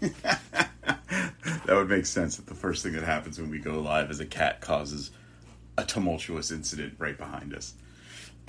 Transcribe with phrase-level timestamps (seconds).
[0.00, 4.20] that would make sense that the first thing that happens when we go live is
[4.20, 5.10] a cat causes
[5.78, 7.74] a tumultuous incident right behind us.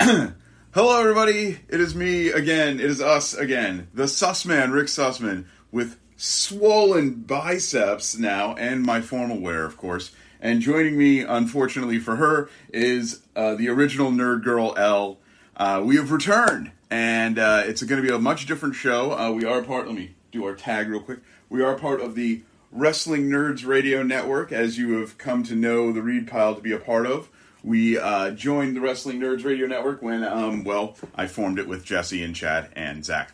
[0.00, 1.58] Hello, everybody.
[1.68, 2.78] It is me again.
[2.78, 3.88] It is us again.
[3.94, 10.10] The Sussman, Rick Sussman, with swollen biceps now and my formal wear, of course.
[10.40, 15.18] And joining me, unfortunately for her, is uh, the original nerd girl L.
[15.56, 19.12] Uh, we have returned, and uh, it's going to be a much different show.
[19.12, 19.86] Uh, we are part.
[19.86, 21.20] Let me do our tag real quick.
[21.50, 25.92] We are part of the Wrestling Nerds Radio Network, as you have come to know
[25.92, 27.30] the Read Pile to be a part of.
[27.64, 31.86] We uh, joined the Wrestling Nerds Radio Network when, um, well, I formed it with
[31.86, 33.32] Jesse and Chad and Zach.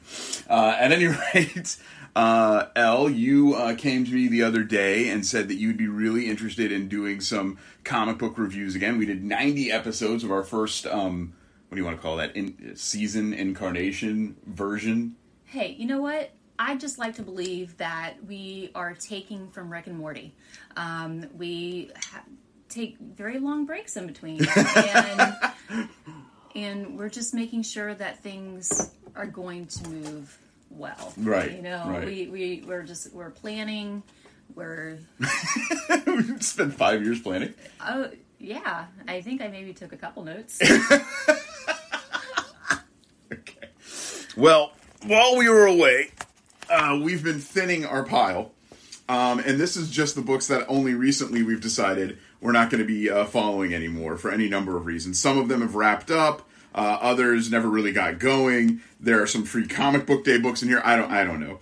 [0.48, 1.76] Uh, at any rate,
[2.14, 5.88] uh, L, you uh, came to me the other day and said that you'd be
[5.88, 8.96] really interested in doing some comic book reviews again.
[8.96, 11.34] We did 90 episodes of our first, um,
[11.68, 15.16] what do you want to call that, in, season incarnation version.
[15.46, 16.30] Hey, you know what?
[16.58, 20.34] I just like to believe that we are taking from Rick and Morty.
[20.76, 22.22] Um, we ha-
[22.68, 24.40] take very long breaks in between,
[24.76, 25.36] and,
[26.54, 30.38] and we're just making sure that things are going to move
[30.70, 31.12] well.
[31.16, 32.06] Right, You know, right.
[32.06, 34.02] we, we we're just we're planning.
[34.54, 34.98] We're
[36.06, 37.54] we spent five years planning.
[37.80, 38.86] oh yeah.
[39.08, 40.60] I think I maybe took a couple notes.
[43.32, 43.68] Okay.
[44.36, 44.72] Well,
[45.06, 46.10] while we were away,
[46.74, 48.52] uh, we've been thinning our pile.
[49.08, 52.80] Um, and this is just the books that only recently we've decided we're not going
[52.80, 55.18] to be uh, following anymore for any number of reasons.
[55.20, 56.48] Some of them have wrapped up.
[56.74, 58.80] Uh, others never really got going.
[58.98, 60.80] There are some free comic book day books in here.
[60.84, 61.10] I don't.
[61.12, 61.60] I don't know.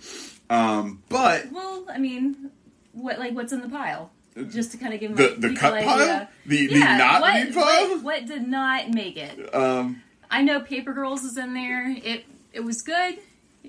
[0.49, 2.51] Um, but well, I mean,
[2.93, 4.11] what like what's in the pile?
[4.49, 6.01] Just to kind of give The- the cut an pile?
[6.01, 6.29] idea.
[6.47, 7.89] The- the not what, pile?
[7.97, 9.55] What, what did not make it?
[9.55, 11.91] um, I know Paper Girls is in there.
[11.91, 13.19] It it was good.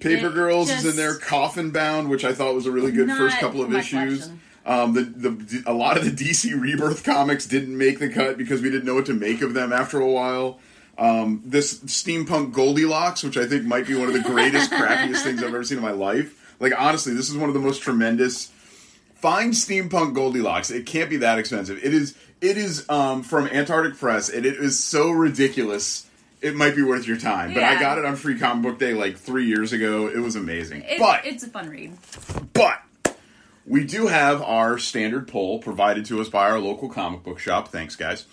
[0.03, 1.15] Paper It Girls is in there.
[1.15, 4.29] Coffin Bound, which I thought was a really good first couple of issues.
[4.65, 8.61] Um, the, the a lot of the DC Rebirth comics didn't make the cut because
[8.61, 10.59] we didn't know what to make of them after a while.
[10.97, 15.41] Um, this steampunk Goldilocks, which I think might be one of the greatest, crappiest things
[15.41, 16.55] I've ever seen in my life.
[16.59, 18.51] Like honestly, this is one of the most tremendous.
[19.15, 20.69] Find steampunk Goldilocks.
[20.69, 21.83] It can't be that expensive.
[21.83, 22.15] It is.
[22.41, 26.05] It is um, from Antarctic Press, and it is so ridiculous.
[26.43, 27.53] It might be worth your time.
[27.53, 30.07] But I got it on Free Comic Book Day like three years ago.
[30.07, 30.83] It was amazing.
[30.83, 31.93] It, but it's a fun read.
[32.53, 32.81] but
[33.65, 37.69] we do have our standard poll provided to us by our local comic book shop.
[37.69, 38.25] Thanks, guys.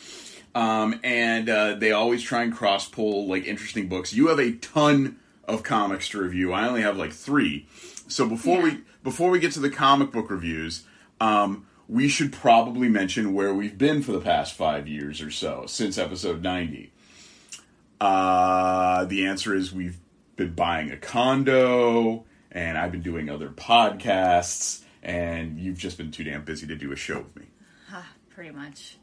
[0.56, 4.12] Um, and uh, they always try and cross poll like interesting books.
[4.12, 6.52] You have a ton of comics to review.
[6.52, 7.68] I only have like three.
[8.08, 8.64] So before Yeah.
[8.64, 10.82] we before we get to the comic book reviews,
[11.20, 15.64] um, we should probably mention where we've been for the past five years or so
[15.66, 16.92] since episode ninety.
[18.00, 19.98] Uh, the answer is we've
[20.36, 26.24] been buying a condo, and I've been doing other podcasts, and you've just been too
[26.24, 27.46] damn busy to do a show with me.
[27.92, 28.96] Ah, pretty much.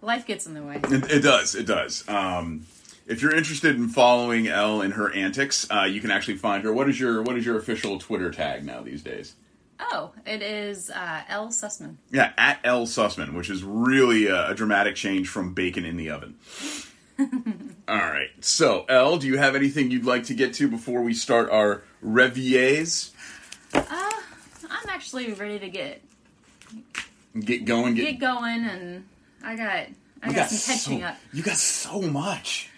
[0.00, 0.80] Life gets in the way.
[0.84, 1.54] It, it does.
[1.54, 2.08] It does.
[2.08, 2.66] Um,
[3.06, 6.72] if you're interested in following Elle in her antics, uh, you can actually find her.
[6.72, 9.34] What is your What is your official Twitter tag now these days?
[9.80, 11.48] Oh, it is uh, L.
[11.48, 11.96] Sussman.
[12.12, 16.10] Yeah, at L Sussman, which is really a, a dramatic change from bacon in the
[16.10, 16.36] oven.
[17.88, 18.30] All right.
[18.40, 21.82] So, Elle, do you have anything you'd like to get to before we start our
[22.04, 23.10] reviers?
[23.74, 26.02] Uh, I'm actually ready to get
[27.38, 27.94] Get going.
[27.94, 29.04] Get, get going, and
[29.42, 29.86] I got
[30.22, 31.16] I you got, some catching so, up.
[31.32, 32.68] You got so much.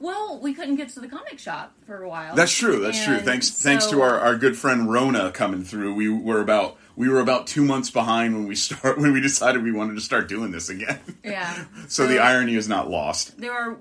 [0.00, 2.34] Well, we couldn't get to the comic shop for a while.
[2.34, 2.80] That's true.
[2.80, 3.16] That's true.
[3.16, 3.50] And Thanks.
[3.50, 5.94] thanks to our, our good friend Rona coming through.
[5.94, 9.62] We were about we were about two months behind when we start when we decided
[9.62, 10.98] we wanted to start doing this again.
[11.24, 11.64] yeah.
[11.88, 13.40] so the irony is not lost.
[13.40, 13.78] there were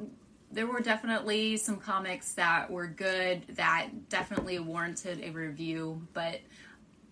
[0.51, 6.39] there were definitely some comics that were good that definitely warranted a review, but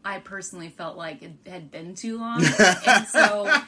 [0.05, 2.45] I personally felt like it had been too long,
[2.87, 3.61] and so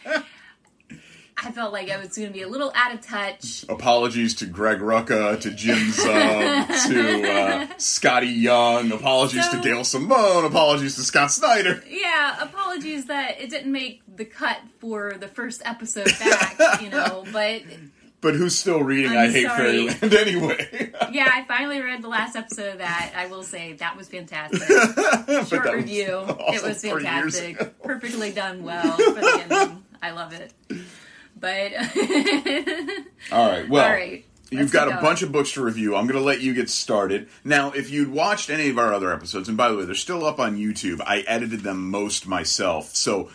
[1.40, 3.64] I felt like I was going to be a little out of touch.
[3.70, 8.92] Apologies to Greg Rucka, to Jim Zub, to uh, Skottie Young.
[8.92, 10.46] Apologies to So- Gail Simone.
[10.46, 11.84] Apologies to Scott Snyder.
[11.88, 17.23] Yeah, apologies that it didn't make the cut for the first episode back, you know,
[17.32, 17.61] but
[18.20, 19.88] But who's still reading I'm I Hate sorry.
[19.90, 20.91] Fairyland anyway?
[21.11, 23.14] yeah, I finally read the last episode of that.
[23.16, 24.61] I will say that was fantastic.
[25.47, 26.16] Short was review.
[26.16, 27.79] also It was fantastic.
[27.84, 29.84] Perfectly done well for the ending.
[30.02, 30.52] I love it.
[31.39, 31.73] But
[33.31, 33.67] All right.
[33.69, 34.25] Well, all right.
[34.49, 35.95] You've got a bunch of books to review.
[35.95, 37.28] I'm going to let you get started.
[37.43, 40.23] Now, if you'd watched any of our other episodes, and by the way, they're still
[40.25, 42.95] up on YouTube, I edited them most myself.
[42.95, 43.29] So,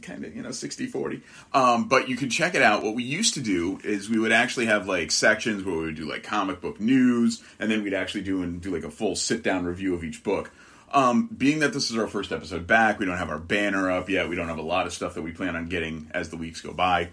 [0.00, 1.20] kind of, you know, 60 40.
[1.52, 2.82] Um, but you can check it out.
[2.82, 5.96] What we used to do is we would actually have like sections where we would
[5.96, 9.16] do like comic book news, and then we'd actually do and do like a full
[9.16, 10.50] sit down review of each book.
[10.94, 14.08] um, being that this is our first episode back, we don't have our banner up
[14.08, 14.30] yet.
[14.30, 16.62] We don't have a lot of stuff that we plan on getting as the weeks
[16.62, 17.10] go by.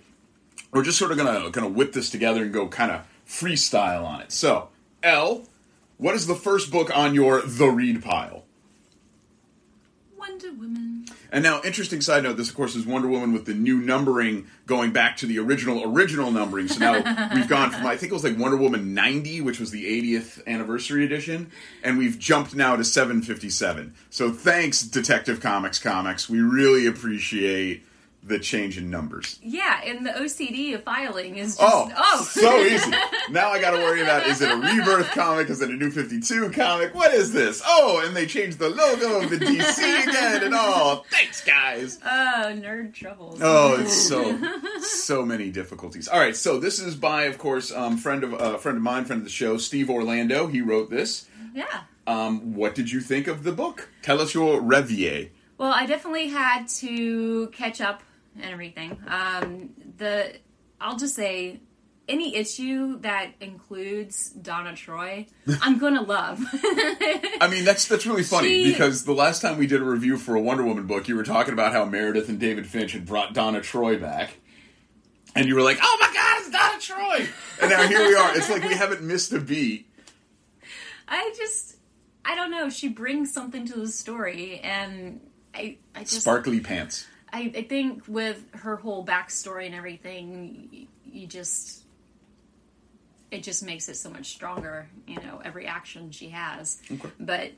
[0.75, 4.19] We're just sort of gonna gonna whip this together and go kind of freestyle on
[4.19, 4.33] it.
[4.33, 4.67] So,
[5.01, 5.45] L,
[5.95, 8.43] what is the first book on your the read pile?
[10.17, 11.05] Wonder Woman.
[11.31, 14.47] And now, interesting side note: this, of course, is Wonder Woman with the new numbering
[14.65, 16.67] going back to the original original numbering.
[16.67, 19.71] So now we've gone from I think it was like Wonder Woman ninety, which was
[19.71, 21.51] the 80th anniversary edition,
[21.83, 23.93] and we've jumped now to seven fifty seven.
[24.09, 26.27] So thanks, Detective Comics Comics.
[26.27, 27.85] We really appreciate
[28.27, 29.37] the change in numbers.
[29.43, 32.89] Yeah, and the OCD of filing is just Oh, oh, so easy.
[33.29, 35.49] Now I got to worry about is it a rebirth comic?
[35.51, 36.95] Is it a new 52 comic?
[36.95, 37.61] What is this?
[37.65, 41.05] Oh, and they changed the logo of the DC again and all.
[41.11, 41.99] Thanks, guys.
[42.03, 42.07] oh,
[42.55, 43.39] nerd troubles.
[43.43, 44.39] Oh, it's so
[44.79, 46.07] so many difficulties.
[46.07, 49.05] All right, so this is by, of course, um, friend of uh, friend of mine,
[49.05, 50.47] friend of the show, Steve Orlando.
[50.47, 51.27] He wrote this.
[51.53, 51.81] yeah.
[52.07, 53.89] Um, what did you think of the book?
[54.01, 55.29] Tell us your revier.
[55.57, 58.03] Well, I definitely had to catch up
[58.41, 58.97] and everything.
[59.07, 60.35] Um, the
[60.79, 61.59] I'll just say
[62.07, 65.25] any issue that includes Donna Troy,
[65.61, 66.39] I'm gonna love.
[66.53, 70.17] I mean, that's that's really funny She- because the last time we did a review
[70.17, 73.05] for a Wonder Woman book, you were talking about how Meredith and David Finch had
[73.05, 74.37] brought Donna Troy back,
[75.35, 77.27] and you were like, "Oh my God, it's Donna Troy!"
[77.61, 78.37] And now here we are.
[78.37, 79.89] It's like we haven't missed a beat.
[81.07, 81.77] I just
[82.23, 82.69] I don't know.
[82.69, 85.21] She brings something to the story, and
[85.53, 87.07] I I just Sparkly pants.
[87.35, 91.83] I, I think with her whole backstory and everything, you, you just
[93.29, 94.87] it just makes it so much stronger.
[95.05, 96.81] You know, every action she has.
[96.89, 97.09] Okay.
[97.19, 97.51] But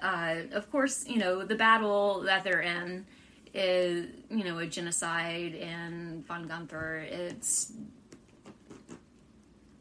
[0.00, 3.06] uh, of course, you know the battle that they're in
[3.52, 6.98] is you know a genocide and von Gunther.
[6.98, 7.72] It's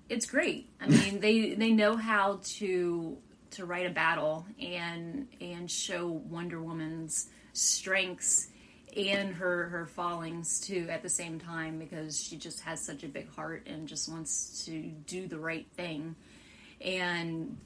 [0.10, 0.68] it's great.
[0.82, 3.18] I mean, they they know how to
[3.52, 8.48] to write a battle and and show Wonder Woman's strengths
[8.96, 13.08] and her her fallings too at the same time because she just has such a
[13.08, 16.16] big heart and just wants to do the right thing
[16.82, 17.58] and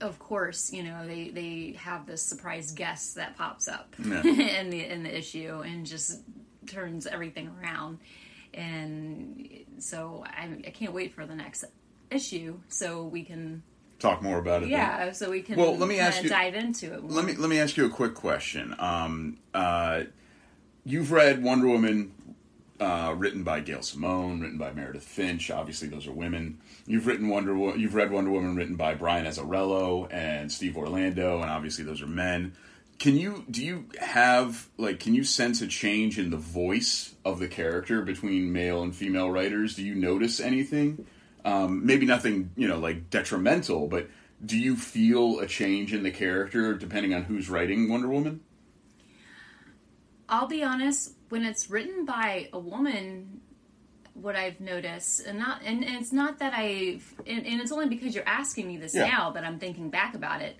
[0.00, 4.22] of course you know they they have this surprise guest that pops up Yeah.
[4.24, 6.20] in the in the issue and just
[6.66, 7.98] turns everything around
[8.54, 11.64] and so I, I can't wait for the next
[12.10, 13.62] issue so we can
[13.98, 14.68] Talk more about it.
[14.68, 14.70] then.
[14.78, 17.10] yeah so we can Well, let me ask you- dive into it more.
[17.12, 18.74] Let me let me ask you a quick question.
[18.78, 20.02] Um, uh,
[20.84, 22.12] you've read Wonder Woman,
[22.78, 25.50] uh, written by Gail Simone, written by Meredith Finch.
[25.50, 26.58] Obviously, those are women.
[26.86, 27.54] You've written Wonder.
[27.54, 32.02] Wo- You've read Wonder Woman, written by Brian Azzarello and Steve Orlando, and obviously those
[32.02, 32.52] are men.
[32.98, 37.38] Can you do you have like can you sense a change in the voice of
[37.38, 39.74] the character between male and female writers?
[39.74, 41.06] Do you notice anything?
[41.46, 44.08] Um, maybe nothing you know like detrimental, but
[44.44, 48.40] do you feel a change in the character depending on who's writing Wonder Woman?
[50.28, 53.40] I'll be honest, when it's written by a woman,
[54.14, 57.86] what I've noticed, and not, and, and it's not that I've, and, and it's only
[57.88, 59.06] because you're asking me this Yeah.
[59.06, 60.56] now that I'm thinking back about it.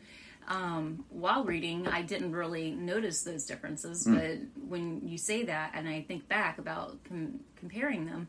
[0.48, 4.38] Um, while reading, I didn't really notice those differences, but
[4.68, 8.28] when you say that, and I think back about com- comparing them,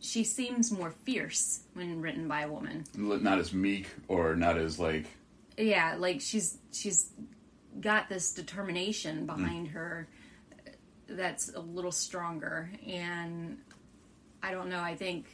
[0.00, 2.84] she seems more fierce when written by a woman.
[2.96, 5.06] Not as meek or not as like
[5.58, 7.10] yeah like she's she's
[7.80, 9.26] got this determination mm.
[9.26, 10.08] behind her
[10.66, 10.70] uh,
[11.10, 13.58] that's a little stronger and
[14.42, 15.26] i don't know i think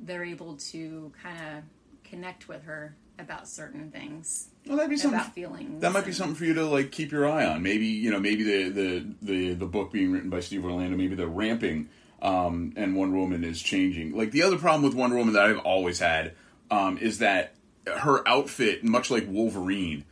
[0.00, 1.62] they're able to kind of
[2.04, 6.12] connect with her about certain things well that'd be something about feelings that might be
[6.12, 7.62] something for you to like keep your eye on.
[7.62, 11.14] Maybe you know maybe the the the, the book being written by Steve Orlando, maybe
[11.14, 11.88] the ramping
[12.22, 14.16] um, and Wonder Woman is changing.
[14.16, 16.32] Like the other problem with Wonder Woman that I've always had
[16.70, 17.54] um, is that
[17.86, 20.04] her outfit, much like Wolverine,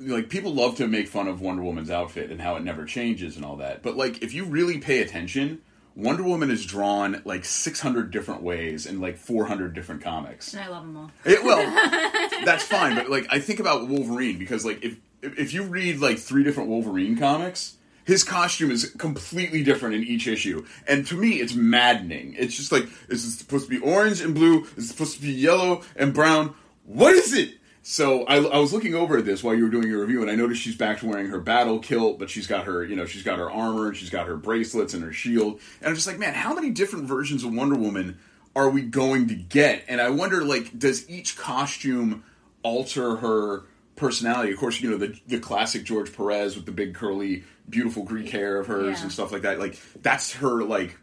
[0.00, 3.36] like people love to make fun of Wonder Woman's outfit and how it never changes
[3.36, 3.82] and all that.
[3.82, 5.60] But like if you really pay attention,
[5.94, 10.52] Wonder Woman is drawn like 600 different ways in like 400 different comics.
[10.52, 11.58] and i love them all It, well,
[12.44, 16.00] that's fine, but like I think about Wolverine because like if if if you read
[16.00, 17.76] like three different Wolverine comics,
[18.06, 22.34] his costume is completely different in each issue, and to me, it's maddening.
[22.38, 24.64] It's just like is it supposed to be orange and blue?
[24.76, 26.54] Is it supposed to be yellow and brown?
[26.84, 27.58] What is it?
[27.82, 30.30] So I, I was looking over at this while you were doing your review, and
[30.30, 33.06] I noticed she's back to wearing her battle kilt, but she's got her, you know,
[33.06, 36.06] she's got her armor and she's got her bracelets and her shield, and I'm just
[36.06, 38.18] like, man, how many different versions of Wonder Woman
[38.56, 39.84] are we going to get?
[39.86, 42.24] And I wonder, like, does each costume
[42.64, 43.62] alter her
[43.96, 44.52] personality?
[44.52, 48.28] Of course, you know the the classic George Perez with the big curly, beautiful Greek
[48.30, 49.02] hair of hers Yeah.
[49.04, 49.58] and stuff like that.
[49.58, 50.96] Like that's her like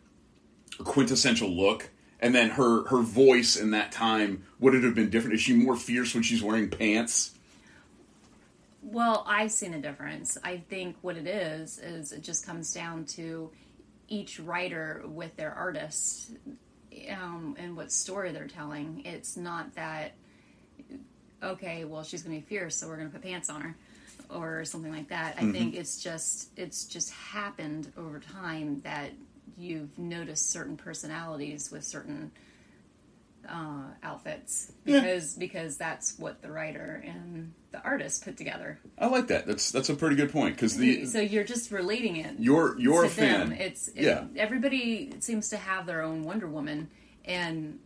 [0.78, 1.90] quintessential look.
[2.20, 5.36] And then her her voice in that time would it have been different?
[5.36, 7.32] Is she more fierce when she's wearing pants?
[8.82, 10.38] Well, I've seen a difference.
[10.44, 13.50] I think what it is is it just comes down to
[14.10, 16.32] each writer with their artist
[17.10, 19.04] um, and what story they're telling.
[19.06, 20.14] It's not that
[21.44, 23.76] okay, well she's going to be fierce, so we're going to put pants on her
[24.30, 25.36] or something like that.
[25.38, 29.12] I think it's just it's just happened over time that
[29.58, 32.32] you've noticed certain personalities with certain
[33.48, 38.80] uh, outfits because because that's what the writer and the artist put together.
[38.98, 39.46] I like that.
[39.46, 42.36] That's that's a pretty good point because the so you're just relating it.
[42.40, 43.50] you're you're a them.
[43.50, 43.52] fan.
[43.60, 44.24] It's it- Yeah.
[44.38, 46.90] Everybody seems to have their own Wonder Woman,
[47.26, 47.80] and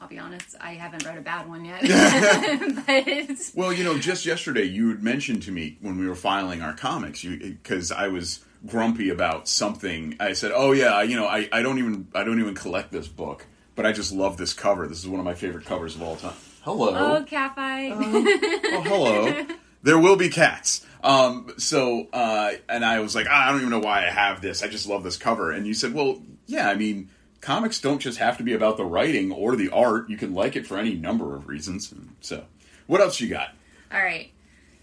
[0.00, 1.82] I'll be honest, I haven't read a bad one yet.
[2.86, 6.62] but Well, you know, just yesterday you had mentioned to me when we were filing
[6.62, 10.16] our comics, because I was grumpy about something.
[10.20, 13.08] I said, "Oh yeah, you know, I, I don't even I don't even collect this
[13.08, 14.86] book, but I just love this cover.
[14.86, 16.94] This is one of my favorite covers of all time." Hello.
[16.94, 17.92] oh, cat fight.
[17.94, 19.46] oh, hello.
[19.82, 20.84] there will be cats.
[21.02, 24.40] Um, so, uh, and I was like, "Ah, I don't even know why I have
[24.40, 24.62] this.
[24.62, 25.50] I just love this cover.
[25.50, 27.10] And you said, well, yeah, I mean,
[27.44, 30.08] comics don't just have to be about the writing or the art.
[30.08, 31.92] You can like it for any number of reasons.
[32.20, 32.44] So,
[32.86, 33.50] what else you got?
[33.92, 34.30] All right.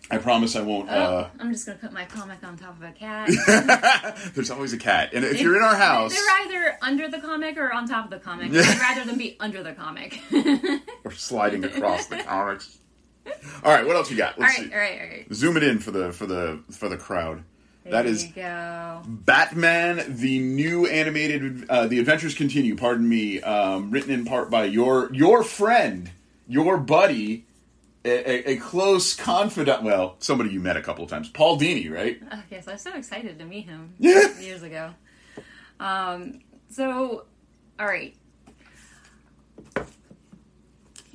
[0.09, 0.89] I promise I won't.
[0.89, 3.29] Oh, Uh, I'm just gonna put my comic on top of a cat.
[4.35, 7.57] there's always a cat, and if you're in our house They're either under the comic
[7.57, 8.51] or on top of the comic.
[8.51, 10.19] I'd rather than be under the comic.
[11.05, 12.79] or sliding across the comics.
[13.63, 14.37] All right, what else you got?
[14.37, 14.73] Let's right, see.
[14.73, 15.33] all right, all right.
[15.33, 17.43] Zoom it in for the for the for the crowd.
[17.83, 19.01] There that is you go.
[19.07, 22.75] Batman, the new animated, uh, the Adventures Continue.
[22.75, 26.11] Pardon me, um, written in part by your your friend,
[26.47, 27.45] your buddy,
[28.05, 28.09] a,
[28.49, 29.81] a, a close confidant.
[29.83, 32.21] Well, somebody you met a couple of times, Paul Dini, right?
[32.31, 34.37] Oh, yes, I was so excited to meet him Yeah.
[34.39, 34.91] years ago.
[35.79, 37.25] Um, so,
[37.79, 38.15] all right.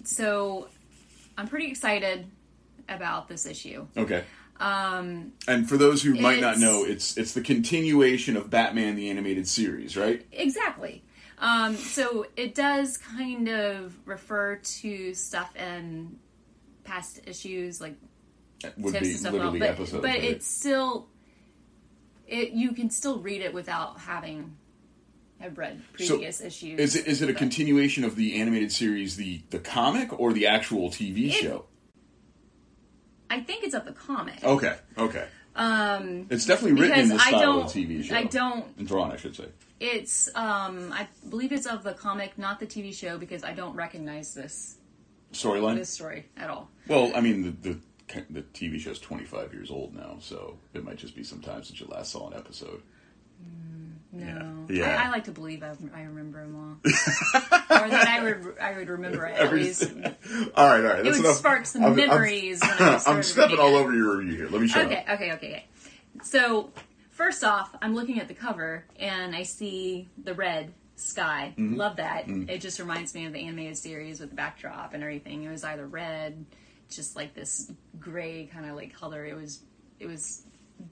[0.04, 0.68] So,
[1.38, 2.26] I'm pretty excited
[2.88, 3.86] about this issue.
[3.96, 4.24] Okay.
[4.60, 9.10] Um, And for those who might not know, it's it's the continuation of Batman the
[9.10, 10.24] animated series, right?
[10.32, 11.02] exactly.
[11.38, 16.16] Um, so it does kind of refer to stuff in
[16.84, 17.96] past issues, like
[18.78, 20.00] Would tips and stuff, literally but, episodes.
[20.02, 20.24] but right?
[20.24, 21.08] it's still
[22.26, 22.52] it.
[22.52, 24.56] You can still read it without having
[25.38, 26.80] have read previous issues.
[26.80, 30.32] Is it is it a but- continuation of the animated series, the the comic, or
[30.32, 31.66] the actual TV It- show?
[33.30, 34.42] I think it's of the comic.
[34.44, 35.26] Okay, okay.
[35.56, 38.14] Um, It's definitely written in the I style don't, of a TV show.
[38.14, 38.66] I don't.
[38.78, 39.46] And drawn, I should say.
[39.80, 43.74] It's um, I believe it's of the comic, not the TV show, because I don't
[43.74, 44.76] recognize this
[45.32, 45.76] Storyline.
[45.76, 46.70] this story at all.
[46.88, 47.78] Well, I mean, the, the
[48.30, 51.80] the TV show's 25 years old now, so it might just be some time since
[51.80, 52.82] you last saw an episode.
[54.18, 54.76] No, Yeah.
[54.86, 55.02] Yeah.
[55.02, 56.90] I, I like to believe I, I remember them all,
[57.82, 59.82] or that I would I would remember it at Every- least.
[60.56, 60.98] all right, all right.
[61.00, 61.36] It would enough.
[61.36, 62.60] spark some I'm- I'm- memories.
[62.60, 64.48] when I I'm, stepping all over your review here.
[64.48, 65.08] Let me shut Okay, up.
[65.10, 65.66] okay, okay, okay.
[66.22, 66.72] So,
[67.10, 71.52] first off, I'm looking at the cover and I see the red sky.
[71.58, 71.74] Mm-hmm.
[71.76, 72.24] Love that.
[72.28, 75.42] It just reminds me of the animated series with the backdrop and everything.
[75.44, 76.46] It was either red,
[76.90, 77.70] just like this
[78.00, 79.24] gray kind of like color.
[79.26, 79.60] It was
[80.00, 80.42] it was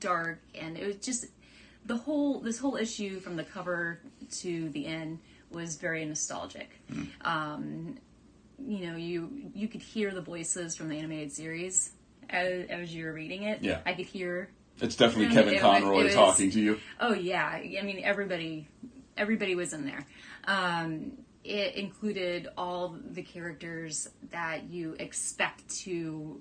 [0.00, 1.26] dark and it was just
[1.84, 4.00] the whole this whole issue from the cover
[4.40, 5.18] to the end
[5.50, 6.80] was very nostalgic.
[6.90, 7.08] Mm.
[7.24, 7.98] Um,
[8.58, 11.92] you know, you you could hear the voices from the animated series
[12.30, 13.62] as, as you were reading it.
[13.62, 13.80] Yeah.
[13.84, 14.50] I could hear.
[14.80, 16.80] It's definitely It Kevin was- Conroy it was- talking to you.
[17.00, 18.66] Oh yeah, I mean everybody,
[19.16, 20.04] everybody was in there.
[20.46, 21.12] Um,
[21.44, 26.40] it included all the characters that you expect to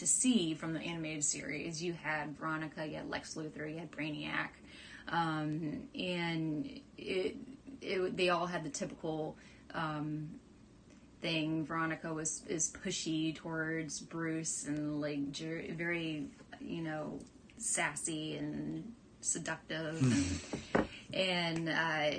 [0.00, 1.82] to see from the animated series.
[1.82, 4.48] You had Veronica, you had Lex Luthor, you had Brainiac,
[5.08, 7.36] um, and it,
[7.80, 9.36] it they all had the typical
[9.74, 10.30] um,
[11.20, 11.64] thing.
[11.66, 16.26] Veronica was is pushy towards Bruce and like jer- very
[16.60, 17.20] you know
[17.58, 20.00] sassy and seductive.
[20.74, 20.88] and
[21.68, 22.10] uh,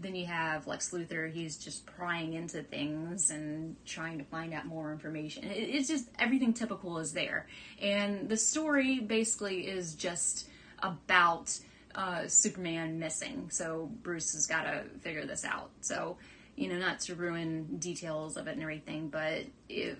[0.00, 1.30] then you have Lex Luthor.
[1.32, 5.44] He's just prying into things and trying to find out more information.
[5.44, 7.46] It, it's just everything typical is there,
[7.80, 10.48] and the story basically is just
[10.82, 11.56] about
[11.94, 13.48] uh, Superman missing.
[13.50, 15.70] So Bruce has got to figure this out.
[15.80, 16.16] So
[16.56, 19.98] you know, not to ruin details of it and everything, but it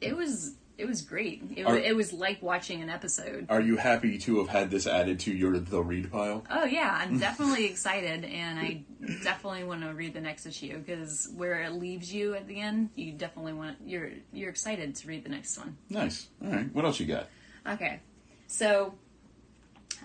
[0.00, 1.42] it was it was great.
[1.56, 3.46] It, Are- was, it was like watching an episode.
[3.48, 6.44] Are you happy to have had this added to your the read pile?
[6.50, 8.82] Oh yeah, I'm definitely excited, and I
[9.22, 12.90] definitely want to read the next issue because where it leaves you at the end,
[12.96, 15.76] you definitely want you're you're excited to read the next one.
[15.90, 16.28] Nice.
[16.44, 16.72] All right.
[16.74, 17.28] What else you got?
[17.66, 18.00] Okay,
[18.46, 18.94] so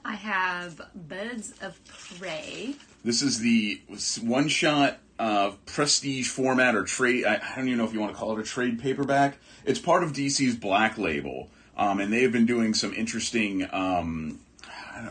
[0.05, 1.79] I have Birds of
[2.17, 2.75] Prey.
[3.03, 3.81] This is the
[4.21, 7.25] one shot uh, prestige format or trade.
[7.25, 9.37] I, I don't even know if you want to call it a trade paperback.
[9.65, 11.49] It's part of DC's Black Label.
[11.77, 13.67] um, and they have been doing some interesting.
[13.71, 14.39] Um,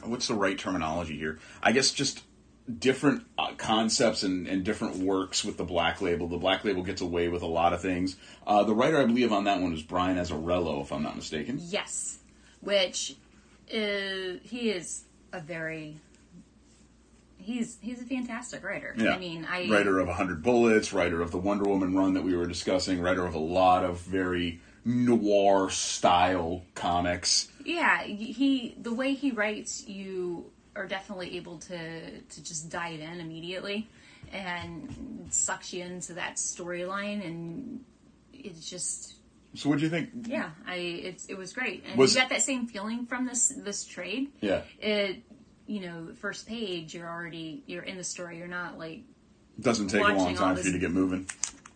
[0.04, 1.38] what's the right terminology here?
[1.62, 2.22] I guess just
[2.78, 6.28] different uh, concepts and, and different works with the Black Label.
[6.28, 8.16] The Black Label gets away with a lot of things.
[8.46, 11.58] Uh, the writer, I believe, on that one was Brian Azzarello, if I'm not mistaken.
[11.62, 12.18] Yes,
[12.60, 13.16] which
[13.68, 15.96] is he is a very
[17.38, 18.94] he's he's a fantastic writer.
[18.98, 19.12] Yeah.
[19.14, 22.36] I mean, I writer of 100 Bullets, writer of the Wonder Woman run that we
[22.36, 27.48] were discussing, writer of a lot of very noir style comics.
[27.64, 33.20] yeah he the way he writes you are definitely able to to just dive in
[33.20, 33.86] immediately
[34.32, 37.84] and sucks you into that storyline and
[38.32, 39.16] it's just
[39.54, 40.10] So, what do you think?
[40.26, 43.48] yeah I it's it was great and Was- you got that same feeling from this
[43.48, 44.28] this trade.
[44.40, 44.62] Yeah.
[44.80, 45.22] It
[45.68, 49.02] you know first page you're already you're in the story you're not like
[49.58, 51.28] it Doesn't take a long time for you to get moving.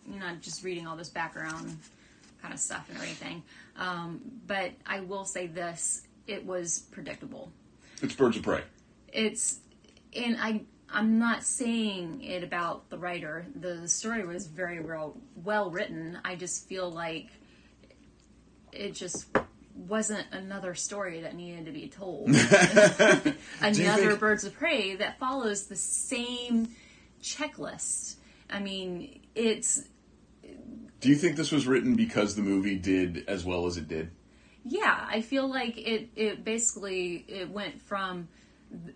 [0.09, 1.77] you're not just reading all this background
[2.41, 3.41] kind of stuff and everything.
[3.77, 7.51] Um, but I will say this: it was predictable.
[8.01, 8.61] It's Birds of Prey.
[9.13, 9.59] It's
[10.15, 13.45] and I I'm not saying it about the writer.
[13.55, 16.19] The story was very well well written.
[16.25, 17.27] I just feel like
[18.71, 19.27] it just
[19.75, 22.27] wasn't another story that needed to be told.
[23.61, 26.69] another think- Birds of Prey that follows the same
[27.21, 28.15] checklist.
[28.49, 29.83] I mean, it's
[30.99, 34.11] Do you think this was written because the movie did as well as it did?
[34.63, 38.27] yeah i feel like it it basically it went from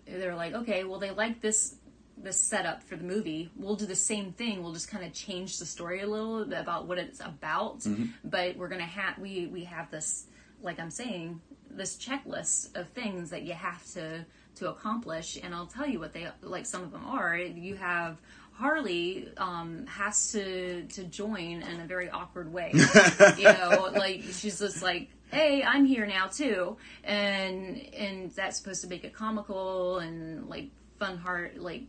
[0.06, 1.76] they're like okay well they like this
[2.16, 5.58] this setup for the movie we'll do the same thing we'll just kind of change
[5.58, 8.06] the story a little bit about what it's about mm-hmm.
[8.24, 10.26] but we're gonna have we we have this
[10.62, 14.24] like i'm saying this checklist of things that you have to
[14.54, 18.18] to accomplish and i'll tell you what they like some of them are you have
[18.54, 22.72] Harley um, has to to join in a very awkward way.
[23.38, 28.80] you know, like she's just like, "Hey, I'm here now too," and and that's supposed
[28.80, 31.82] to make it comical and like fun heart, like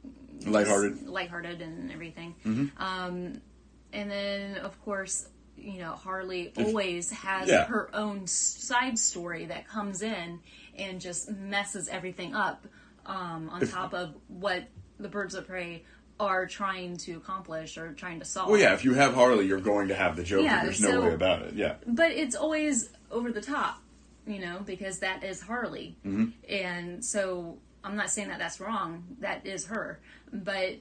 [0.45, 1.07] Lighthearted.
[1.07, 2.35] lighthearted and everything.
[2.77, 3.41] Um,
[3.91, 5.27] and then of course,
[5.61, 7.65] you know, Harley always has Yeah.
[7.65, 10.39] her own side story that comes in
[10.77, 12.65] and just messes everything up
[13.05, 14.63] um, on top of what
[14.99, 15.83] the Birds of Prey
[16.19, 18.49] are trying to accomplish or trying to solve.
[18.49, 18.73] Well, yeah.
[18.73, 20.43] If you have Harley, you're going to have the Joker.
[20.43, 21.53] Yeah, There's no way about it.
[21.55, 21.75] Yeah.
[21.87, 23.81] but it's always over the top,
[24.27, 25.95] you know, because that is Harley,
[26.47, 29.03] and so I'm not saying that that's wrong.
[29.21, 29.99] That is her,
[30.33, 30.75] but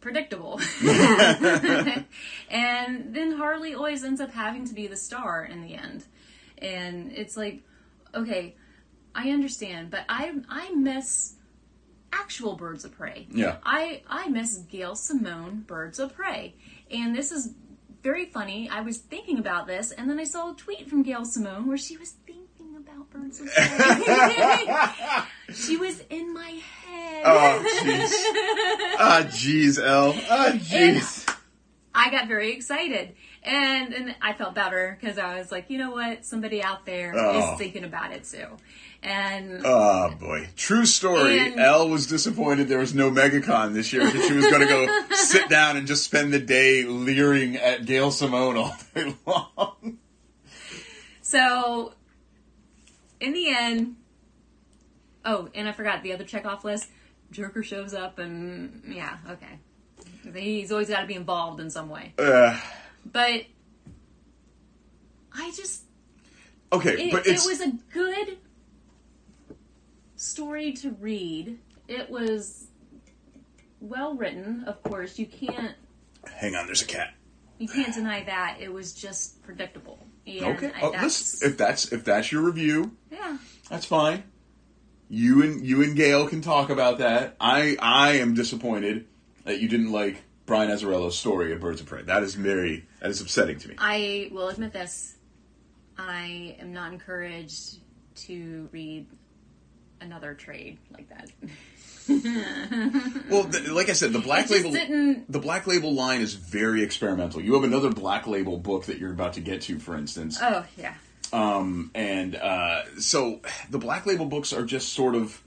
[0.00, 0.60] predictable.
[2.50, 6.04] and then Harley always ends up having to be the star in the end,
[6.58, 7.62] and it's like,
[8.14, 8.56] okay,
[9.14, 11.34] I understand, but I I miss
[12.12, 13.26] actual Birds of Prey.
[13.30, 13.56] Yeah.
[13.64, 16.54] I I miss Gail Simone Birds of Prey,
[16.90, 17.52] and this is
[18.02, 18.68] very funny.
[18.68, 21.76] I was thinking about this, and then I saw a tweet from Gail Simone where
[21.76, 25.24] she was thinking about Birds of Prey.
[25.54, 26.77] she was in my head.
[27.24, 28.12] Oh, jeez.
[29.00, 30.14] Ah, jeez, L.
[30.28, 31.24] Ah, jeez.
[31.94, 35.90] I got very excited, and and I felt better because I was like, you know
[35.92, 37.56] what, somebody out there is Oh.
[37.56, 38.46] thinking about it too,
[39.02, 40.48] and Oh boy.
[40.56, 41.38] True story.
[41.38, 44.66] And- Elle was disappointed there was no MegaCon this year because she was going to
[44.68, 49.98] go sit down and just spend the day leering at Gail Simone all day long.
[51.22, 51.92] So,
[53.20, 53.96] in the end,
[55.28, 56.88] oh, and I forgot the other checkoff list.
[57.30, 59.58] Joker shows up, and yeah, okay.
[60.34, 62.14] He's always got to be involved in some way.
[62.18, 62.58] Uh,
[63.10, 63.44] But
[65.32, 65.82] I just,
[66.72, 68.38] okay, it, but it was a good
[70.16, 71.58] story to read.
[71.86, 72.66] It was
[73.80, 75.18] well written, of course.
[75.18, 75.74] You can't
[76.36, 76.66] hang on.
[76.66, 77.14] There's a cat.
[77.58, 78.58] you can't deny that.
[78.60, 80.06] It was just predictable.
[80.26, 80.72] And Okay.
[80.74, 83.38] I- Oh, that's, listen, if that's if that's your review, yeah.
[83.70, 84.24] that's fine.
[85.10, 87.36] You and you and Gail can talk about that.
[87.40, 89.06] I I am disappointed
[89.44, 92.02] that you didn't like Brian Azzarello's story of Birds of Prey.
[92.02, 93.74] That is very that is upsetting to me.
[93.78, 95.16] I will admit this.
[95.96, 97.78] I am not encouraged
[98.26, 99.06] to read
[100.00, 101.30] another trade like that.
[103.30, 106.82] Well, th- like I said, the Black Label didn't- the Black Label line is very
[106.82, 107.40] experimental.
[107.40, 110.38] You have another Black Label book that you're about to get to, for instance.
[110.40, 110.94] Oh yeah,
[111.32, 115.42] Um, and uh, so the Black Label books are just sort of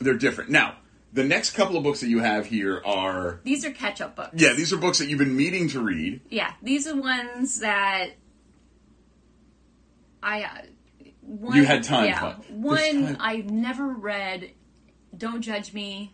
[0.00, 0.50] they're different.
[0.50, 0.76] Now,
[1.12, 4.30] the next couple of books that you have here are these are catch-up books.
[4.34, 6.20] yeah, these are books that you've been meaning to read.
[6.30, 8.10] yeah, these are ones that
[10.22, 10.42] I.
[10.44, 10.48] Uh,
[11.20, 13.16] one, You had time, Yeah, there's one time.
[13.20, 14.50] I've never read.
[15.16, 16.12] Don't judge me.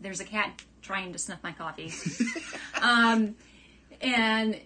[0.00, 1.92] There's a cat trying to sniff my coffee.
[2.82, 3.34] um,
[4.00, 4.58] and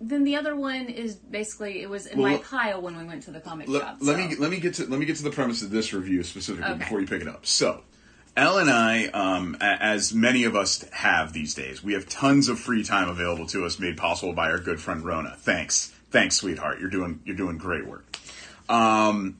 [0.00, 3.22] then the other one is basically it was in Well, my pile when we went
[3.24, 3.96] to the comic let, shop.
[4.00, 5.92] let so- me let me get to let me get to the premise of this
[5.92, 6.78] review specifically Okay.
[6.78, 7.46] before you pick it up.
[7.46, 7.82] So,
[8.36, 12.58] Elle and I, um, as many of us have these days, we have tons of
[12.60, 15.34] free time available to us, made possible by our good friend Rona.
[15.38, 16.78] Thanks, thanks, sweetheart.
[16.80, 18.04] You're doing you're doing great work.
[18.68, 19.38] Um,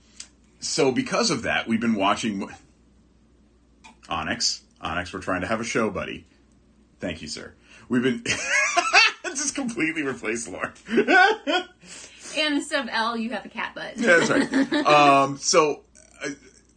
[0.61, 2.49] so because of that, we've been watching
[4.09, 4.62] Onyx.
[4.81, 6.25] Onyx, we're trying to have a show, buddy.
[7.01, 7.53] Thank you, sir.
[7.88, 8.25] We've been
[9.42, 10.72] just completely replaced Lauren.
[12.38, 13.96] And instead of L, you have a cat butt.
[13.96, 14.72] Yeah, that's right.
[14.87, 15.83] um, so
[16.22, 16.29] uh,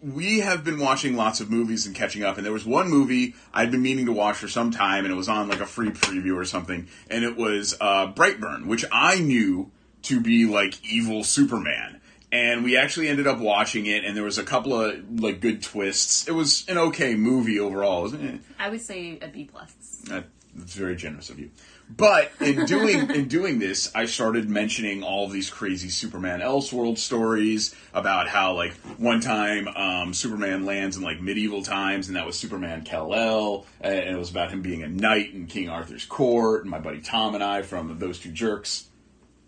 [0.02, 3.36] we have been watching lots of movies and catching up, and there was one movie
[3.54, 5.90] I'd been meaning to watch for some time, and it was on like a free
[5.90, 9.70] preview or something, and it was uh, Brightburn, which I knew
[10.04, 12.00] to be like evil Superman.
[12.32, 15.62] And we actually ended up watching it, and there was a couple of like good
[15.62, 16.28] twists.
[16.28, 18.06] It was an okay movie overall.
[18.06, 19.74] It was, eh, I would say a B plus.
[20.06, 21.50] that- That's very generous of you.
[21.90, 27.76] But in doing in doing this, I started mentioning all these crazy Superman Elseworld stories
[27.94, 32.38] about how like one time um, Superman lands in like medieval times, and that was
[32.38, 36.62] Superman Kal El, and it was about him being a knight in King Arthur's court.
[36.62, 38.88] And my buddy Tom and I from those two jerks,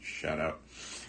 [0.02, 0.62] shout out.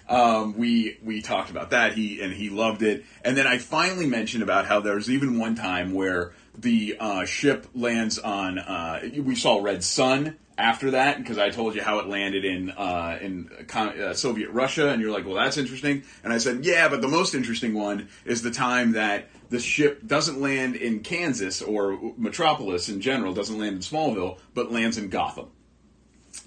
[0.08, 1.94] Um, we we talked about that.
[1.94, 3.06] He and he loved it.
[3.24, 7.24] And then I finally mentioned about how there was even one time where the uh,
[7.24, 8.58] ship lands on.
[8.58, 12.70] Uh, we saw Red Sun after that because I told you how it landed in
[12.70, 16.04] uh, in uh, Soviet Russia, and you're like, well, that's interesting.
[16.22, 20.06] And I said, yeah, but the most interesting one is the time that the ship
[20.06, 25.08] doesn't land in Kansas or Metropolis in general, doesn't land in Smallville, but lands in
[25.08, 25.48] Gotham.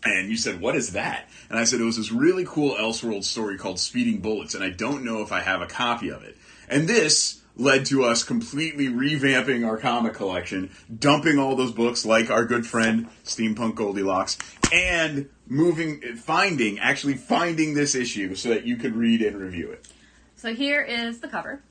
[0.04, 1.30] And you said, What is that?
[1.50, 4.70] And I said, It was this really cool Elseworld story called Speeding Bullets, and I
[4.70, 6.38] don't know if I have a copy of it.
[6.70, 12.30] And this led to us completely revamping our comic collection, dumping all those books like
[12.30, 14.38] our good friend Steampunk Goldilocks,
[14.74, 19.88] and moving, finding, actually finding this issue so that you could read and review it.
[20.36, 21.62] So here is the cover.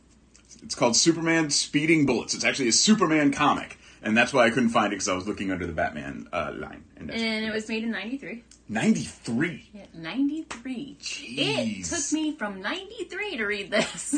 [0.62, 2.34] It's called Superman Speeding Bullets.
[2.34, 3.78] It's actually a Superman comic.
[4.04, 6.52] And that's why I couldn't find it because I was looking under the Batman uh,
[6.54, 6.84] line.
[6.98, 8.44] And, And it was made in 93.
[8.68, 9.70] 93.
[9.72, 10.96] Yeah, 93.
[11.00, 14.14] It took me from 93 to read this.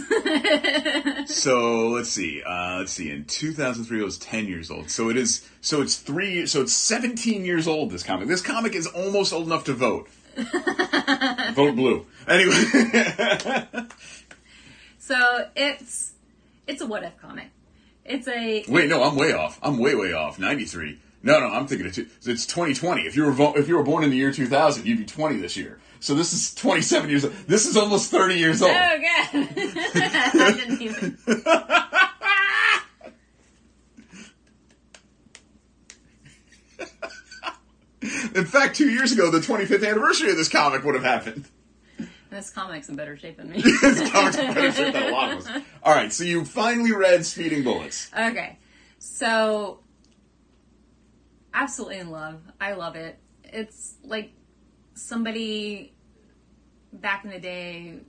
[1.29, 2.43] So let's see.
[2.43, 3.11] Uh, let's see.
[3.11, 4.91] In 2003, I was 10 years old.
[4.91, 5.49] So it is.
[5.61, 6.47] So it's three.
[6.47, 7.91] So it's 17 years old.
[7.91, 8.29] This comic.
[8.29, 10.09] This comic is almost old enough to vote.
[11.55, 12.07] vote blue.
[12.29, 12.55] Anyway.
[14.99, 16.15] so it's
[16.67, 17.49] it's a what if comic.
[18.09, 19.59] It's a Wait, no, I'm way off.
[19.63, 20.39] I'm way, way off.
[20.39, 21.01] 93.
[21.23, 23.03] No, no, I'm thinking of two, it's 2020.
[23.03, 25.39] If you were vo- if you were born in the year 2000, you'd be 20
[25.39, 25.81] this year.
[25.99, 27.35] So this is 27 years old.
[27.49, 28.71] This is almost 30 years old.
[28.71, 29.29] Oh god.
[29.35, 31.19] I didn't even
[38.35, 41.47] In fact, two years ago, the 25th anniversary of this comic would have happened.
[42.37, 43.61] This comic's in better shape than me.
[43.81, 45.63] this comic's better shit than a lot of us.
[45.83, 48.11] All right, so you finally read Speeding Bullets.
[48.17, 48.59] Okay.
[48.99, 49.81] So
[51.55, 52.41] absolutely in love.
[52.61, 53.19] I love it.
[53.45, 54.33] It's like
[54.95, 55.95] somebody
[56.93, 58.01] back in the day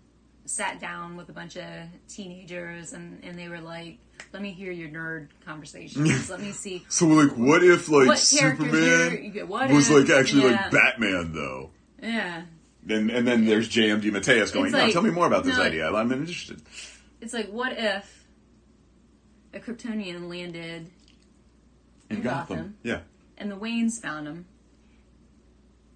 [0.46, 1.66] sat down with a bunch of
[2.08, 3.98] teenagers and, and they were like,
[4.34, 6.30] let me hear your nerd conversations.
[6.30, 8.72] let me see So, like, what if like what Superman
[9.12, 10.64] you're- you get- what was if- like actually yeah.
[10.64, 11.70] like Batman though?
[12.02, 12.44] Yeah.
[12.90, 14.02] And and then there's J.M.
[14.02, 15.64] DeMatteis going, It's no, tell me more about this no.
[15.64, 15.92] idea.
[15.92, 16.62] I'm interested.
[17.22, 18.26] It's like, what if
[19.54, 20.90] a Kryptonian landed
[22.10, 22.58] In In Gotham.
[22.58, 22.78] Gotham.
[22.84, 23.00] Yeah.
[23.38, 24.46] and the Waynes found him,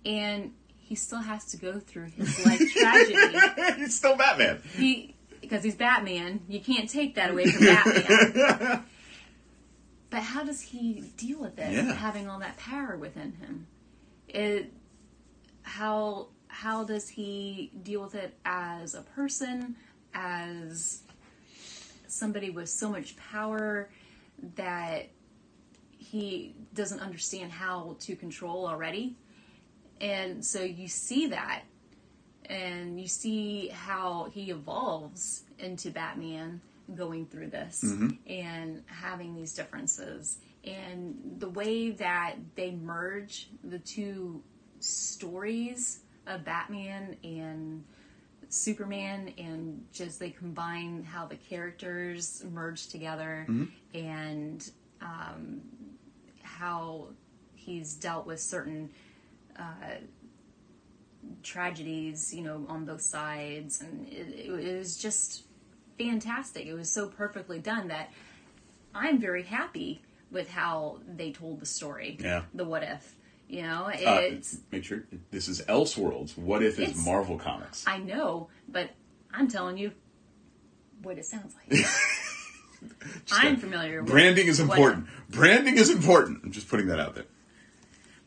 [0.05, 3.77] and he still has to go through his life tragedy.
[3.77, 4.61] He's still Batman.
[4.75, 6.41] He because he's Batman.
[6.47, 8.83] You can't take that away from Batman.
[10.09, 11.71] but how does he deal with it?
[11.71, 11.93] Yeah.
[11.93, 13.67] Having all that power within him,
[14.27, 14.71] it
[15.63, 16.27] how
[16.61, 19.75] how does he deal with it as a person,
[20.13, 21.01] as
[22.07, 23.89] somebody with so much power
[24.55, 25.09] that
[25.97, 29.15] he doesn't understand how to control already.
[30.01, 31.63] And so you see that
[32.45, 36.61] and you see how he evolves into Batman
[36.93, 38.09] going through this mm-hmm.
[38.27, 44.43] and having these differences and the way that they merge the two
[44.79, 47.83] stories of Batman and
[48.49, 53.45] Superman and just they combine how the characters merge together
[53.93, 55.61] and um,
[56.43, 57.07] how
[57.55, 58.89] he's dealt with certain
[61.43, 65.43] tragedies, you know, on both sides, and it, it was just
[65.97, 66.65] fantastic.
[66.65, 68.11] It was so perfectly done that
[68.93, 72.17] I'm very happy with how they told the story.
[72.19, 72.43] Yeah.
[72.53, 73.15] The what if,
[73.51, 74.31] You know, Uh,
[74.71, 76.37] make sure this is Elseworlds.
[76.37, 77.83] What if it's It's- Marvel Comics?
[77.85, 78.91] I know, but
[79.33, 79.91] I'm telling you
[81.03, 81.85] what it sounds like.
[83.31, 85.07] I'm familiar with Branding is what- important.
[85.29, 86.39] Branding is important.
[86.45, 87.25] I'm just putting that out there.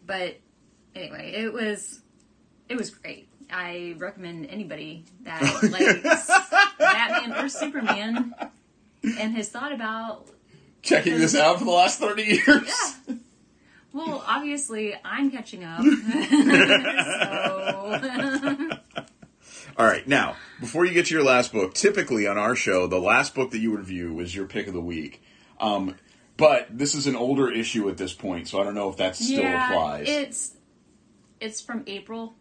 [0.06, 0.36] but
[0.94, 2.00] anyway, it was
[2.68, 3.28] it was great.
[3.50, 6.28] I recommend anybody that likes
[6.78, 8.34] Batman or Superman
[9.02, 10.28] and has thought about
[10.82, 12.46] Checking this out for the last 30 years.
[13.08, 13.14] yeah.
[13.94, 15.80] Well, obviously, I'm catching up.
[15.84, 15.90] so,
[19.76, 22.98] All right, now before you get to your last book, typically on our show, the
[22.98, 25.22] last book that you review was your pick of the week.
[25.60, 25.96] Um,
[26.36, 29.14] but this is an older issue at this point, so I don't know if that
[29.14, 30.08] still yeah, applies.
[30.08, 30.54] it's
[31.40, 32.34] it's from April.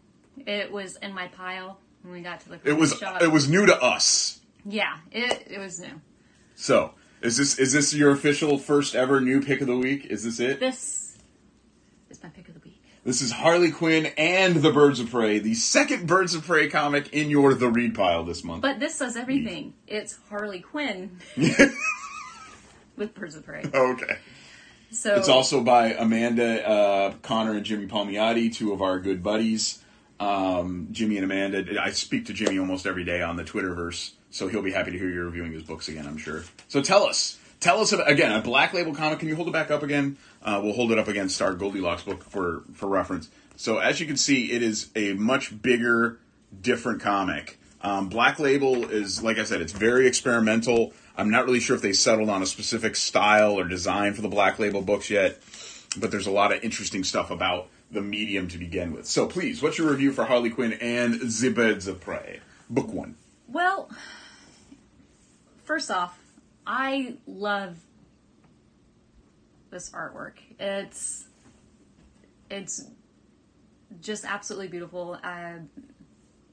[0.46, 3.22] It was in my pile when we got to the it was shop.
[3.22, 4.40] it was new to us.
[4.64, 6.00] yeah, it it was new.
[6.56, 10.06] So is this is this your official first ever new pick of the week?
[10.06, 10.58] Is this it?
[10.58, 11.13] This is
[12.24, 12.82] my pick of the week.
[13.04, 17.12] This is Harley Quinn and the Birds of Prey, the second Birds of Prey comic
[17.12, 18.62] in your The Read pile this month.
[18.62, 19.74] But this says everything.
[19.86, 21.18] It's Harley Quinn
[22.96, 23.62] with Birds of Prey.
[23.74, 24.16] okay.
[24.90, 29.82] So It's also by Amanda, uh, Conner, and Jimmy Palmiotti, two of our good buddies.
[30.18, 31.78] Um, Jimmy and Amanda.
[31.82, 34.98] I speak to Jimmy almost every day on the Twitterverse, so he'll be happy to
[34.98, 36.44] hear you reviewing his books again, I'm sure.
[36.68, 37.38] So tell us.
[37.60, 39.18] Tell us about, again a black label comic.
[39.18, 40.16] Can you hold it back up again?
[40.42, 43.30] Uh, we'll hold it up against our Goldilocks book for for reference.
[43.56, 46.18] So as you can see, it is a much bigger,
[46.60, 47.58] different comic.
[47.80, 50.92] Um, black label is like I said, it's very experimental.
[51.16, 54.28] I'm not really sure if they settled on a specific style or design for the
[54.28, 55.38] black label books yet,
[55.96, 59.06] but there's a lot of interesting stuff about the medium to begin with.
[59.06, 62.40] So please, what's your review for Harley Quinn and the Birds of Prey?
[62.68, 63.14] Book one.
[63.46, 63.88] Well,
[65.62, 66.18] first off,
[66.66, 67.76] I love
[69.70, 70.34] this artwork.
[70.58, 71.26] It's
[72.50, 72.86] it's
[74.00, 75.18] just absolutely beautiful.
[75.22, 75.68] I've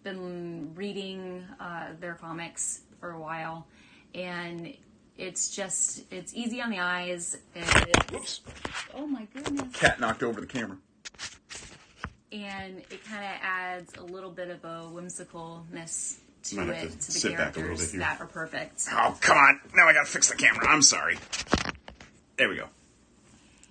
[0.04, 3.68] been reading uh, their comics for a while,
[4.14, 4.74] and
[5.18, 7.38] it's just it's easy on the eyes.
[7.56, 8.42] It's, Whoops.
[8.96, 9.74] oh my goodness!
[9.74, 10.78] Cat knocked over the camera.
[12.34, 16.82] And it kind of adds a little bit of a whimsicalness to Might have it
[16.82, 18.00] to to the sit back a little characters bit here.
[18.02, 18.86] that are perfect.
[18.92, 19.60] Oh, come on.
[19.76, 20.68] Now I gotta fix the camera.
[20.68, 21.18] I'm sorry.
[22.38, 22.68] There we go.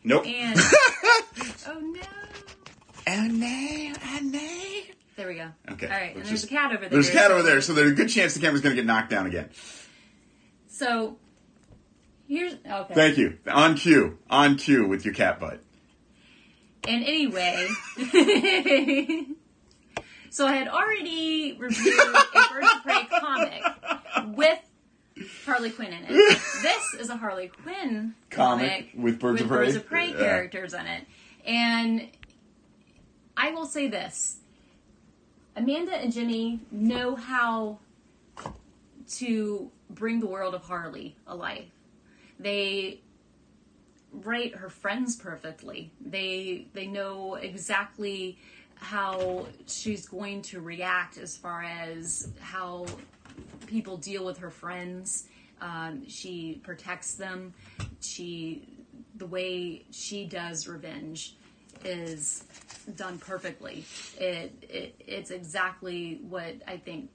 [0.05, 0.27] Nope.
[0.27, 0.59] And
[1.67, 2.01] oh no,
[3.09, 4.41] Oh no, oh no.
[5.17, 5.49] there we go.
[5.73, 5.87] Okay.
[5.87, 6.15] all right.
[6.15, 6.89] And let's there's just- a cat over there.
[6.91, 9.11] There's a cat over there, so there's a good chance the camera's gonna get knocked
[9.11, 9.51] down again.
[10.69, 11.19] So
[12.29, 12.95] here's okay.
[12.95, 13.39] Thank you.
[13.49, 14.19] On cue.
[14.31, 15.61] On cue with your cat butt.
[16.89, 17.69] And anyway,
[20.31, 23.63] so I had already reviewed a Birds of Prey comic
[24.37, 24.59] with
[25.45, 26.41] Harley Quinn in it.
[26.63, 29.57] This is a Harley Quinn Comic comic with Birds of Prey?
[29.67, 30.17] Birds of Prey Yeah.
[30.19, 31.07] characters in it,
[31.45, 32.09] and
[33.37, 34.39] I will say this:
[35.57, 37.79] Amanda and Jimmy know how
[39.17, 41.67] to bring the world of Harley alive.
[42.39, 43.01] They
[44.13, 45.91] write her friends perfectly.
[46.01, 48.39] They they know exactly
[48.81, 52.87] how she's going to react as far as how
[53.67, 55.27] people deal with her friends.
[55.61, 57.53] Um, she protects them.
[58.01, 58.67] She
[59.17, 61.37] the way she does revenge
[61.85, 62.45] is
[62.97, 63.85] done perfectly.
[64.19, 67.11] It, it it's exactly what I think.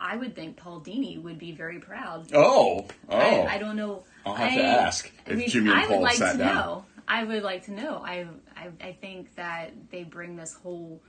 [0.00, 2.28] I would think Paul Dini would be very proud.
[2.34, 2.86] Oh.
[3.08, 3.16] Oh.
[3.16, 4.04] I, I don't know.
[4.26, 6.32] I'll have I, to ask I if mean, Jimmy and I Paul would like sat
[6.32, 6.54] to down.
[6.54, 6.84] know.
[7.06, 8.02] I would like to know.
[8.04, 8.26] I,
[8.64, 11.02] I I think that they bring this whole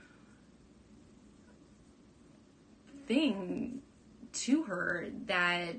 [3.06, 3.82] thing
[4.32, 5.76] to her that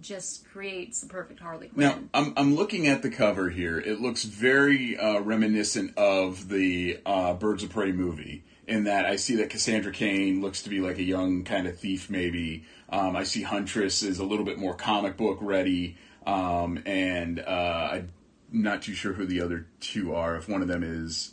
[0.00, 1.86] just creates the perfect Harley Quinn.
[1.86, 3.78] Now, I'm, I'm looking at the cover here.
[3.78, 9.16] It looks very uh, reminiscent of the uh, Birds of Prey movie, in that I
[9.16, 12.64] see that Cassandra Cain looks to be like a young kind of thief, maybe.
[12.88, 17.88] Um, I see Huntress is a little bit more comic book ready, um, and uh,
[17.92, 18.12] I'm
[18.54, 20.36] not too sure who the other two are.
[20.36, 21.32] If one of them is.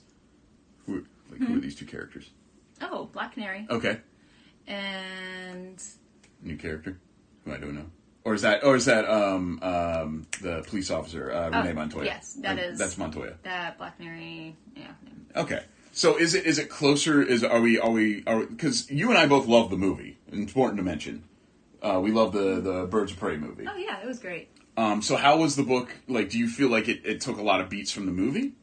[0.86, 2.30] Who, like, who are these two characters?
[2.82, 4.00] oh, Black Canary Okay.
[4.68, 5.82] and
[6.42, 6.98] New character?
[7.46, 7.86] Who I don't know.
[8.24, 12.06] Or is that, or is that um, um, the police officer, uh, Renee Oh, Montoya?
[12.06, 13.36] yes, that Like, is- That's Montoya.
[13.44, 14.56] that Black Canary.
[14.76, 14.88] Yeah.
[15.36, 15.64] Okay.
[15.94, 17.22] So is it is it closer?
[17.22, 20.18] Is are we are we are because you and I both love the movie.
[20.28, 21.24] It's important to mention.
[21.82, 23.66] Uh, we love the the Birds of Prey movie.
[23.68, 24.50] Oh yeah, it was great.
[24.82, 25.96] Um, so how was the book?
[26.08, 28.54] Like, do you feel like it, it took a lot of beats from the movie?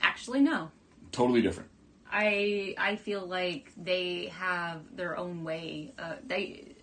[0.00, 0.70] Actually, no.
[1.10, 1.68] Totally different.
[2.08, 5.92] I I feel like they have their own way.
[5.98, 6.76] Uh, they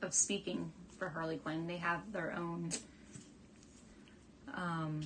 [0.00, 1.66] of speaking for Harley Quinn.
[1.66, 2.70] They have their own
[4.54, 5.02] um,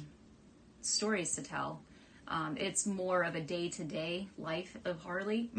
[0.82, 1.80] stories to tell.
[2.28, 5.50] Um, it's more of a day to day life of Harley,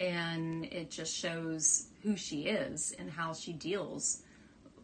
[0.00, 4.22] and it just shows who she is and how she deals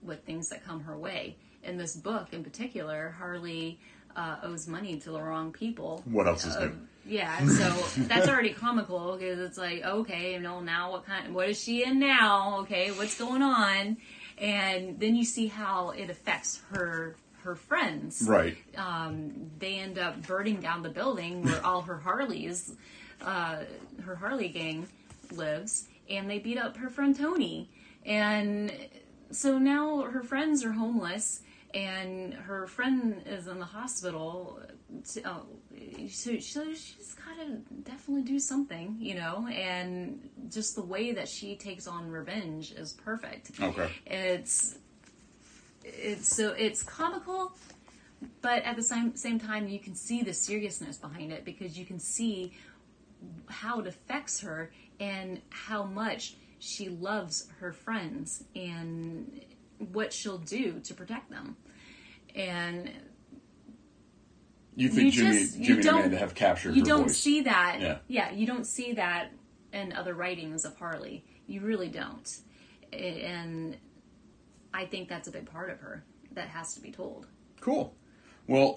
[0.04, 1.36] with things that come her way.
[1.62, 3.78] In this book, in particular, Harley
[4.16, 6.02] uh, owes money to the wrong people.
[6.04, 6.72] What else is Uh, new?
[7.06, 11.34] yeah, so that's already comical because it's like, okay, you know, now what kind?
[11.34, 12.58] What is she in now?
[12.60, 13.96] Okay, what's going on?
[14.38, 18.24] And then you see how it affects her her friends.
[18.26, 18.56] Right.
[19.58, 22.72] They end up burning down the building where all her Harleys,
[23.22, 23.64] uh,
[24.02, 24.86] her Harley gang,
[25.32, 27.68] lives, and they beat up her friend Tony.
[28.06, 28.72] And
[29.34, 31.42] so now her friends are homeless,
[31.74, 34.60] and her friend is in the hospital.
[35.12, 35.42] To, oh,
[36.08, 39.48] so, so she's got to definitely do something, you know.
[39.52, 43.50] And just the way that she takes on revenge is perfect.
[43.60, 43.90] Okay.
[44.06, 44.78] It's
[45.82, 47.52] it's so it's comical,
[48.40, 51.84] but at the same same time you can see the seriousness behind it because you
[51.84, 52.52] can see
[53.48, 54.70] how it affects her
[55.00, 59.40] and how much she loves her friends and
[59.92, 61.56] what she'll do to protect them.
[62.34, 62.90] And
[64.76, 67.16] You think you Jimmy, just- you Jimmy and Amanda have captured you don't voice?
[67.18, 68.32] see that Yeah.
[68.32, 69.30] you don't see that
[69.72, 72.38] in other writings of harley you really don't
[72.92, 73.76] and
[74.72, 77.26] i think that's a big part of her that has to be told
[77.60, 77.94] Cool.
[78.46, 78.76] Well,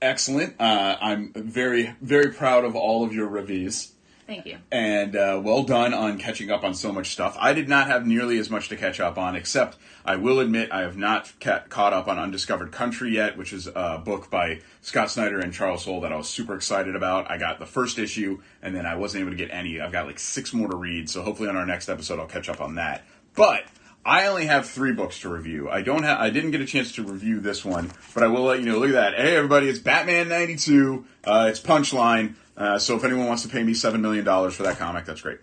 [0.00, 0.54] excellent.
[0.60, 3.92] Uh, I'm very, very proud of all of your reviews.
[4.28, 7.36] Thank you and uh, well done on catching up on so much stuff.
[7.40, 10.70] I did not have nearly as much to catch up on, except I will admit
[10.70, 14.60] I have not ca- caught up on Undiscovered Country yet, which is a book by
[14.82, 17.30] Scott Snyder and Charles Soule that I was super excited about.
[17.30, 19.80] I got the first issue, and then I wasn't able to get any.
[19.80, 22.48] I've got like six more to read, so hopefully on our next episode I'll catch
[22.48, 23.04] up on that.
[23.34, 23.64] But
[24.04, 25.68] I only have three books to review.
[25.68, 26.20] I don't have.
[26.20, 28.78] I didn't get a chance to review this one, but I will let you know.
[28.78, 29.14] Look at that!
[29.14, 29.68] Hey, everybody!
[29.68, 31.04] It's Batman '92.
[31.24, 32.34] Uh, it's Punchline.
[32.58, 35.22] Uh, so if anyone wants to pay me seven million dollars for that comic, that's
[35.22, 35.38] great.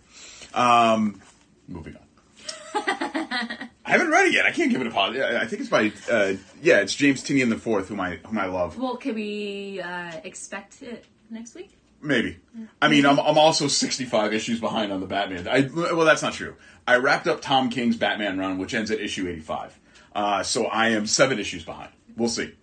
[0.53, 1.21] Um,
[1.67, 2.01] moving on.
[3.85, 4.45] I haven't read it yet.
[4.45, 5.17] I can't give it a pause.
[5.17, 8.45] I think it's by uh, yeah, it's James Tynion the Fourth, whom I whom I
[8.45, 8.77] love.
[8.77, 12.37] well can we uh, expect it next week Maybe.
[12.81, 15.47] I mean, I'm, I'm also 65 issues behind on the Batman.
[15.47, 16.55] I, well, that's not true.
[16.87, 19.79] I wrapped up Tom King's Batman run, which ends at issue 85.
[20.13, 21.89] Uh, so I am seven issues behind.
[22.15, 22.53] We'll see.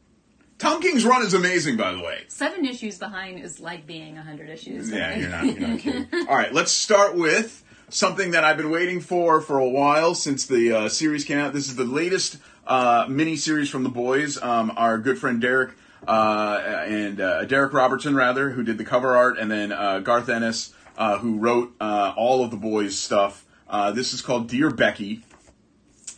[0.62, 2.22] Tom King's run is amazing, by the way.
[2.28, 6.06] seven issues behind is like being a 100 issues Yeah, you're not, you're not kidding.
[6.28, 10.46] All right, let's start with something that I've been waiting for for a while since
[10.46, 11.52] the uh, series came out.
[11.52, 14.40] This is the latest uh, mini series from the boys.
[14.40, 15.72] Um, our good friend Darick
[16.06, 20.28] uh, and uh, Darick Robertson, rather, who did the cover art, and then uh, Garth
[20.28, 23.44] Ennis, uh, who wrote uh, all of the boys' stuff.
[23.68, 25.24] Uh, this is called Dear Becky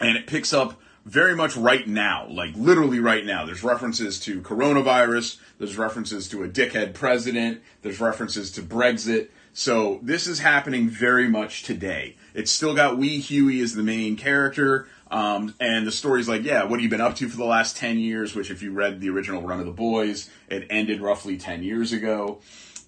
[0.00, 3.44] and it picks up very much right now, like literally right now.
[3.44, 9.28] There's references to coronavirus, there's references to a dickhead president, there's references to Brexit.
[9.52, 12.16] So this is happening very much today.
[12.32, 16.64] It's still got Wee Hughie as the main character, um, and the story's like, yeah,
[16.64, 18.34] what have you been up to for the last 10 years?
[18.34, 21.92] Which, if you read the original run of the boys, it ended roughly 10 years
[21.92, 22.40] ago.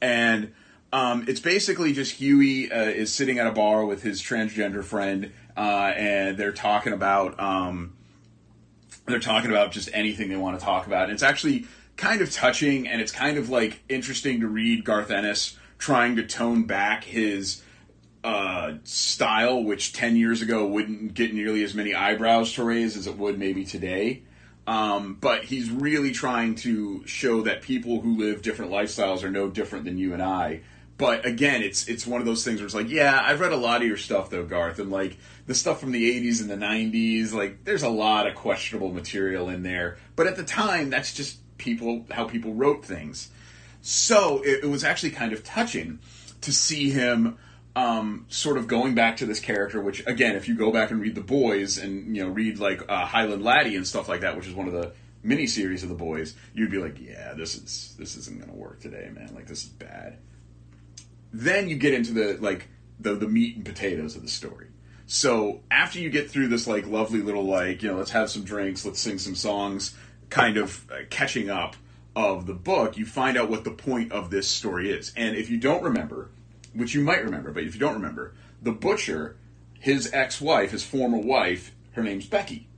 [0.02, 0.52] And
[0.92, 5.32] um, it's basically just Hughie uh, is sitting at a bar with his transgender friend,
[5.56, 7.95] uh, and they're talking about um,
[9.06, 11.04] they're talking about just anything they want to talk about.
[11.04, 11.66] And it's actually
[11.96, 16.26] kind of touching, and it's kind of like interesting to read Garth Ennis trying to
[16.26, 17.62] tone back his
[18.24, 23.06] uh, style, which ten years ago wouldn't get nearly as many eyebrows to raise as
[23.06, 24.22] it would maybe today.
[24.66, 29.48] Um, but he's really trying to show that people who live different lifestyles are no
[29.48, 30.62] different than you and I.
[30.98, 33.56] But again, it's it's one of those things where it's like, yeah, I've read a
[33.56, 36.56] lot of your stuff though, Garth, and like the stuff from the '80s and the
[36.56, 39.98] '90s, like there's a lot of questionable material in there.
[40.14, 43.28] But at the time, that's just people how people wrote things.
[43.82, 45.98] So it, it was actually kind of touching
[46.40, 47.36] to see him
[47.74, 49.82] um, sort of going back to this character.
[49.82, 52.82] Which again, if you go back and read the boys and you know read like
[52.88, 55.90] uh, Highland Laddie and stuff like that, which is one of the mini series of
[55.90, 59.34] the boys, you'd be like, yeah, this is this isn't gonna work today, man.
[59.34, 60.16] Like this is bad.
[61.36, 62.68] Then you get into the like
[62.98, 64.68] the the meat and potatoes of the story.
[65.06, 68.42] So after you get through this like lovely little like you know let's have some
[68.42, 69.94] drinks, let's sing some songs,
[70.30, 71.76] kind of uh, catching up
[72.14, 75.12] of the book, you find out what the point of this story is.
[75.14, 76.30] And if you don't remember,
[76.72, 79.36] which you might remember, but if you don't remember, the butcher,
[79.78, 82.68] his ex-wife, his former wife, her name's Becky.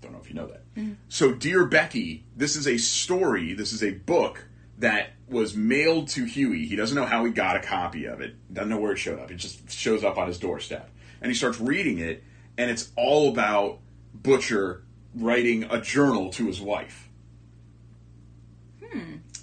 [0.00, 0.62] Don't know if you know that.
[1.08, 4.46] So, Dear Becky, this is a story, this is a book
[4.78, 6.66] that was mailed to Hughie.
[6.66, 9.18] He doesn't know how he got a copy of it, doesn't know where it showed
[9.18, 9.30] up.
[9.30, 10.90] It just shows up on his doorstep.
[11.20, 12.22] And he starts reading it,
[12.56, 13.80] and it's all about
[14.14, 17.08] Butcher writing a journal to his wife.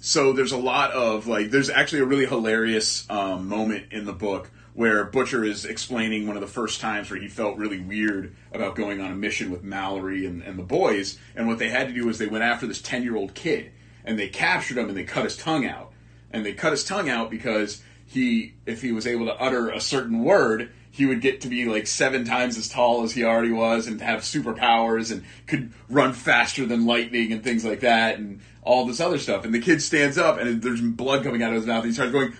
[0.00, 4.12] so there's a lot of like there's actually a really hilarious um, moment in the
[4.12, 8.34] book where Butcher is explaining one of the first times where he felt really weird
[8.52, 11.86] about going on a mission with Mallory and, and the boys, and what they had
[11.86, 13.70] to do was they went after this ten year old kid
[14.04, 15.92] and they captured him and they cut his tongue out,
[16.30, 19.80] and they cut his tongue out because he if he was able to utter a
[19.80, 23.50] certain word he would get to be like seven times as tall as he already
[23.50, 28.40] was and have superpowers and could run faster than lightning and things like that and
[28.62, 29.44] all this other stuff.
[29.44, 31.94] And the kid stands up and there's blood coming out of his mouth and he
[31.94, 32.32] starts going,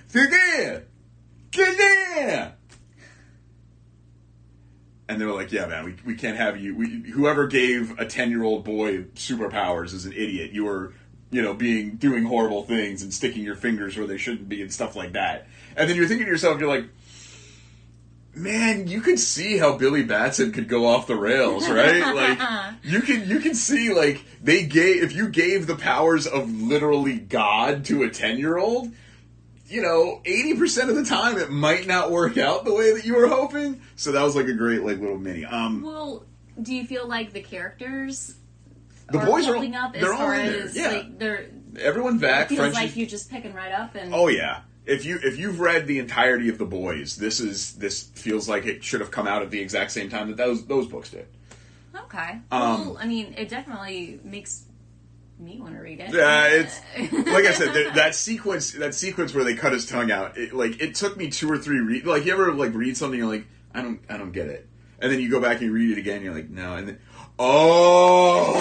[1.51, 2.57] Get
[5.09, 6.77] And they were like, yeah, man, we, we can't have you.
[6.77, 10.53] We, whoever gave a 10 year old boy superpowers is an idiot.
[10.53, 10.95] You were,
[11.35, 14.73] you know, being, doing horrible things and sticking your fingers where they shouldn't be and
[14.73, 15.49] stuff like that.
[15.77, 16.85] And then you're thinking to yourself, you're like,
[18.37, 22.15] man, you could see how Billy Batson could go off the rails, right?
[22.15, 22.39] like
[22.85, 27.19] you can you can see like they gave if you gave the powers of literally
[27.19, 28.93] God to a ten year old,
[29.67, 33.05] you know, eighty percent of the time it might not work out the way that
[33.05, 33.81] you were hoping.
[33.97, 35.45] So that was like a great like little mini.
[35.45, 36.25] Um, well,
[36.63, 38.37] do you feel like the characters?
[39.11, 40.69] The boys are up they're all in there.
[40.73, 40.93] Yeah.
[40.93, 41.51] like they're
[41.81, 42.49] everyone's back.
[42.49, 44.61] feels like you just picking right up and Oh yeah.
[44.87, 48.67] If you if you've read the entirety of the boys, this is this feels like
[48.67, 51.27] it should have come out at the exact same time that those those books did.
[51.95, 52.41] okay.
[52.51, 54.65] Um, well, I mean, it definitely makes
[55.39, 56.13] me want to read it.
[56.13, 56.81] Yeah, it's
[57.13, 60.53] like I said, that, that sequence, that sequence where they cut his tongue out, it,
[60.53, 61.81] like it took me two or three.
[61.81, 64.69] Re- like you ever like read something, you're like, I don't, I don't get it,
[64.99, 66.99] and then you go back and you read it again, you're like, no, and then,
[67.39, 68.55] oh.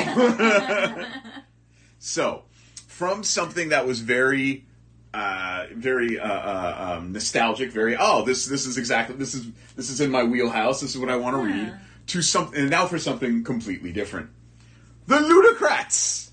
[2.00, 2.44] so,
[2.88, 4.66] from something that was very,
[5.14, 9.90] uh, very uh, uh, um, nostalgic, very oh, this this is exactly this is this
[9.90, 10.82] is in my wheelhouse.
[10.82, 11.64] This is what I want to Yeah.
[11.66, 11.74] read.
[12.08, 14.30] To something, and now for something completely different.
[15.08, 16.32] The Ludocrats.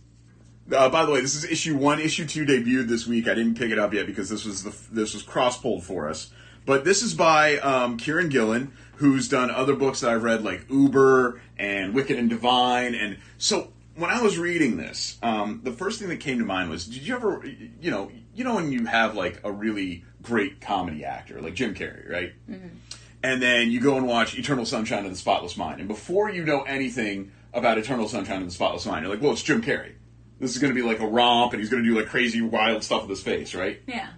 [0.72, 2.01] Uh, by the way, this is issue one.
[2.01, 3.28] Issue two debuted this week.
[3.28, 6.09] I didn't pick it up yet because this was the this was cross pulled for
[6.09, 6.30] us.
[6.66, 10.66] But this is by um, Kieron Gillen, who's done other books that I've read, like
[10.68, 12.94] Uber and Wicked and Divine.
[12.94, 16.68] And so when I was reading this, um, the first thing that came to mind
[16.68, 17.42] was, did you ever,
[17.80, 21.74] you know, you know when you have like a really great comedy actor, like Jim
[21.74, 22.34] Carrey, right?
[23.22, 25.80] and then you go and watch Eternal Sunshine of the Spotless Mind.
[25.80, 29.32] And before you know anything about Eternal Sunshine of the Spotless Mind, you're like, well,
[29.32, 29.92] it's Jim Carrey.
[30.40, 32.42] This is going to be like a romp, and he's going to do like crazy,
[32.42, 33.80] wild stuff with his face, right?
[33.86, 34.09] yeah.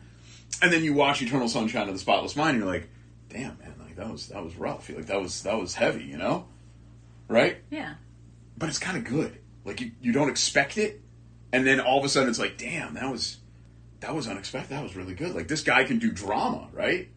[0.61, 2.89] And then you watch Eternal Sunshine of the Spotless Mind, and you're like,
[3.29, 4.89] damn, man, that was that was rough.
[4.89, 6.47] Like that was that was heavy, you know,
[7.29, 7.59] right?
[7.71, 7.95] Yeah.
[8.59, 9.39] But it's kind of good.
[9.65, 11.01] Like you, you don't expect it,
[11.53, 13.39] and then all of a sudden it's like, damn, that was
[14.01, 14.71] that was unexpected.
[14.71, 15.35] That was really good.
[15.35, 17.09] Like this guy can do drama, right?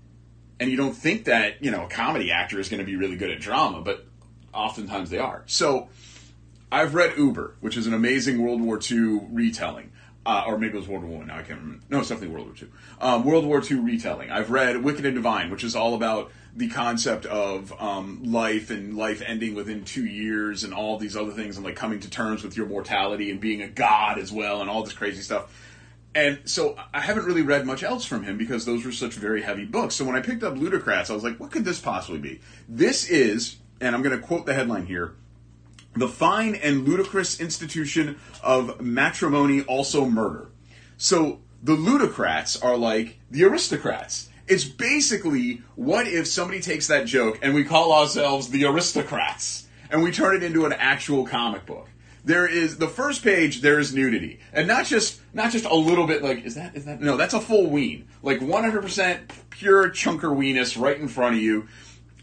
[0.60, 3.16] And you don't think that you know a comedy actor is going to be really
[3.16, 4.06] good at drama, but
[4.54, 5.44] oftentimes they are.
[5.48, 5.90] So
[6.72, 9.92] I've read Uber, which is an amazing World War II retelling.
[10.26, 11.28] Uh, or maybe it was World War One.
[11.28, 11.84] Now I can't remember.
[11.90, 12.72] No, it's definitely World War Two.
[13.00, 14.32] Um, World War Two retelling.
[14.32, 18.98] I've read Wicked and Divine, which is all about the concept of um, life and
[18.98, 22.44] life ending within two years, and all these other things, and like coming to terms
[22.44, 25.54] with your mortality and being a god as well, and all this crazy stuff.
[26.16, 29.42] And so I haven't really read much else from him because those were such very
[29.42, 29.96] heavy books.
[29.96, 32.40] So when I picked up Ludocrats, I was like, what could this possibly be?
[32.70, 35.14] This is, and I'm going to quote the headline here
[35.96, 40.50] the fine and ludicrous institution of matrimony also murder.
[40.98, 44.30] So the ludocrats are like the aristocrats.
[44.48, 50.04] It's basically what if somebody takes that joke and we call ourselves the aristocrats and
[50.04, 51.90] we turn it into an actual comic book.
[52.24, 53.62] There is the first page.
[53.62, 56.24] There is nudity, and not just not just a little bit.
[56.24, 57.18] Like is that is that no?
[57.18, 61.68] That's a full ween, like 100 percent pure chunker weenus right in front of you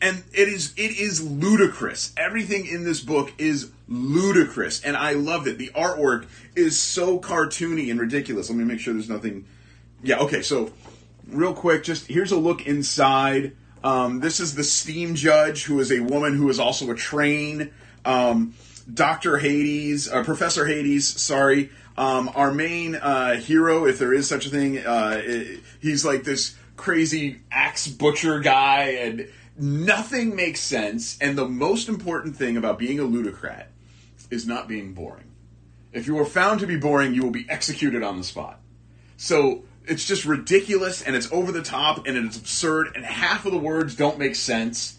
[0.03, 2.13] and it is it is ludicrous.
[2.17, 5.57] Everything in this book is ludicrous, and I loved it.
[5.59, 8.51] The artwork is so cartoony and ridiculous.
[8.51, 9.47] Let me make sure there's nothing.
[10.03, 10.43] Yeah, okay.
[10.43, 10.73] So,
[11.29, 13.53] real quick, just here's a look inside.
[13.85, 17.71] Um, this is the Steam Judge, who is a woman who is also a train.
[18.05, 18.55] Um,
[18.93, 21.07] Doctor Hades, uh, Professor Hades.
[21.07, 21.71] Sorry.
[21.97, 26.25] Um, our main uh, hero, if there is such a thing, uh, i- he's like
[26.25, 29.29] this crazy axe butcher guy, and
[29.59, 31.19] nothing makes sense.
[31.21, 33.71] And the most important thing about being a ludocrat
[34.31, 35.31] is not being boring.
[35.93, 38.61] If you are found to be boring, you will be executed on the spot.
[39.17, 43.53] So it's just ridiculous and it's over the top and it's absurd and half of
[43.53, 44.99] the words don't make sense.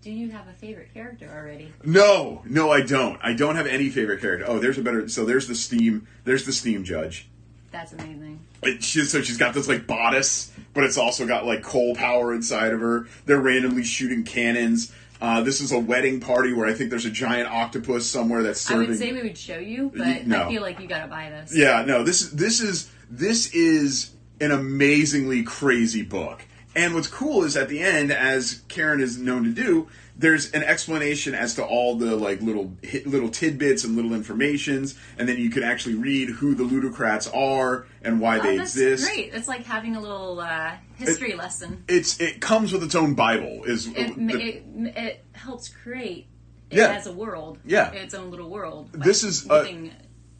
[0.00, 1.72] Do you have a favorite character already?
[1.84, 3.18] No, no, I don't.
[3.22, 4.46] I don't have any favorite character.
[4.48, 5.08] Oh, there's a better.
[5.08, 6.06] So there's the steam.
[6.24, 7.28] There's the steam judge.
[7.70, 8.40] That's amazing.
[8.80, 12.72] She, so she's got this like bodice, but it's also got like coal power inside
[12.72, 13.06] of her.
[13.26, 14.92] They're randomly shooting cannons.
[15.20, 18.60] Uh, this is a wedding party where I think there's a giant octopus somewhere that's
[18.60, 18.86] serving.
[18.86, 20.44] I would say we would show you, but No.
[20.44, 21.54] I feel like you gotta buy this.
[21.54, 24.10] Yeah, no, this is this is This is
[24.40, 26.44] an amazingly crazy book.
[26.76, 29.88] And what's cool is at the end, as Kieron is known to do,
[30.18, 35.28] there's an explanation as to all the like little little tidbits and little informations, and
[35.28, 39.04] then you can actually read who the ludocrats are and why Oh, they that's exist.
[39.06, 39.32] great.
[39.32, 41.84] It's like having a little uh, history lesson.
[41.88, 43.62] It's it comes with its own Bible.
[43.64, 44.64] Is It, the- it,
[44.96, 46.26] it helps create
[46.70, 46.88] it Yeah.
[46.94, 47.58] as a world.
[47.64, 47.92] Yeah.
[47.92, 48.90] Its own little world.
[48.92, 49.92] This is, uh, giving-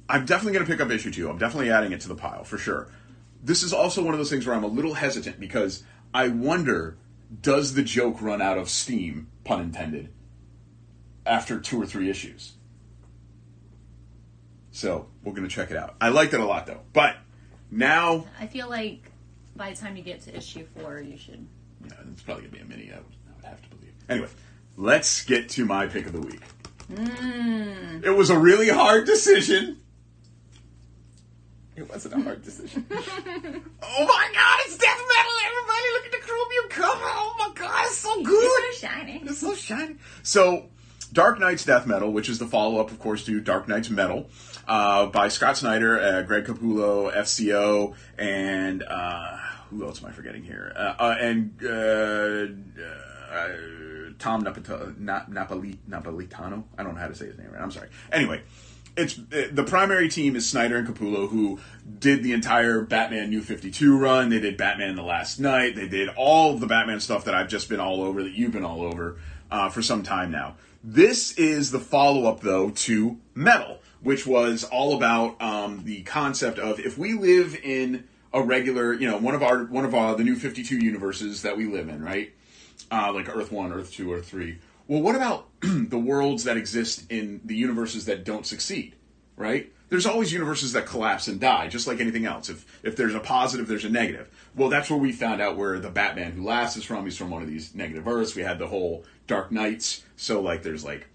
[0.09, 1.31] I'm definitely going to pick up issue two.
[1.31, 2.91] I'm definitely adding it to the pile for sure.
[3.45, 6.97] This is also one of those things where I'm a little hesitant because I wonder
[7.41, 10.11] does the joke run out of steam, pun intended,
[11.26, 12.53] after two or three issues?
[14.70, 15.97] So we're going to check it out.
[16.01, 16.81] I liked it a lot though.
[16.93, 17.16] But
[17.70, 19.11] now, I feel like
[19.57, 21.47] by the time you get to issue four, you should.
[21.85, 23.93] yeah, it's probably going to be a mini, I would, I would have to believe.
[24.09, 24.29] Anyway,
[24.76, 26.43] let's get to my pick of the week.
[26.95, 28.03] Hmm.
[28.05, 29.81] It was a really hard decision.
[31.79, 32.85] It wasn't a hard decision.
[32.91, 35.89] oh my god, it's death metal, everybody!
[35.93, 37.05] Look at the chromium cover!
[37.05, 38.35] Oh my god, it's so good!
[38.64, 39.22] It's so shiny.
[39.24, 39.95] It's so shiny.
[40.24, 40.66] So,
[41.12, 44.29] Dark Nights Death Metal, which is the follow up, of course, to Dark Nights Metal,
[44.66, 49.37] uh, by Scott Snyder, uh, Greg Capullo, FCO, and uh,
[49.70, 50.72] who else am I forgetting here?
[50.76, 52.47] Uh, uh, and uh,
[53.33, 53.49] uh,
[54.18, 56.64] Tom Napata- Na- Napoli- Napolitano.
[56.76, 57.62] I don't know how to say his name right.
[57.62, 57.89] I'm sorry.
[58.11, 58.43] Anyway.
[58.99, 61.59] It's uh, the primary team is Snyder and Capullo, who
[61.99, 64.29] did the entire Batman New Fifty Two run.
[64.29, 65.77] They did Batman the Last Knight.
[65.77, 68.65] They did all the Batman stuff that I've just been all over, that you've been
[68.65, 69.17] all over
[69.51, 70.57] uh, for some time now.
[70.83, 76.59] This is the follow up, though, to Metal, which was all about um, the concept
[76.59, 80.17] of if we live in a regular, you know, one of our one of our
[80.17, 82.33] the New Fifty Two universes that we live in, right?
[82.91, 84.59] uh, like Earth One, Earth Two, Earth Three.
[84.89, 88.97] Well, what about the worlds that exist in the universes that don't succeed?
[89.36, 89.72] Right?
[89.89, 92.51] There's always universes that collapse and die, just like anything else.
[92.51, 94.28] If if there's a positive, there's a negative.
[94.57, 97.05] Well, that's where we found out where the Batman who laughs is from.
[97.05, 98.34] He's from one of these negative Earths.
[98.34, 100.03] We had the whole Dark Knights.
[100.16, 101.07] So like, there's like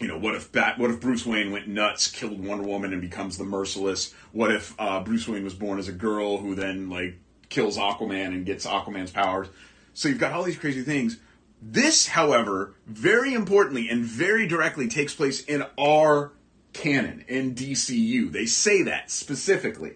[0.00, 3.00] you know, what if Bat, what if Bruce Wayne went nuts, killed Wonder Woman, and
[3.00, 4.14] becomes the Merciless?
[4.32, 7.18] What if uh, Bruce Wayne was born as a girl who then like
[7.48, 9.48] kills Aquaman and gets Aquaman's powers?
[9.94, 11.18] So you've got all these crazy things.
[11.60, 16.32] This, however, very importantly and very directly takes place in our
[16.72, 18.30] canon in DCU.
[18.30, 19.94] They say that specifically,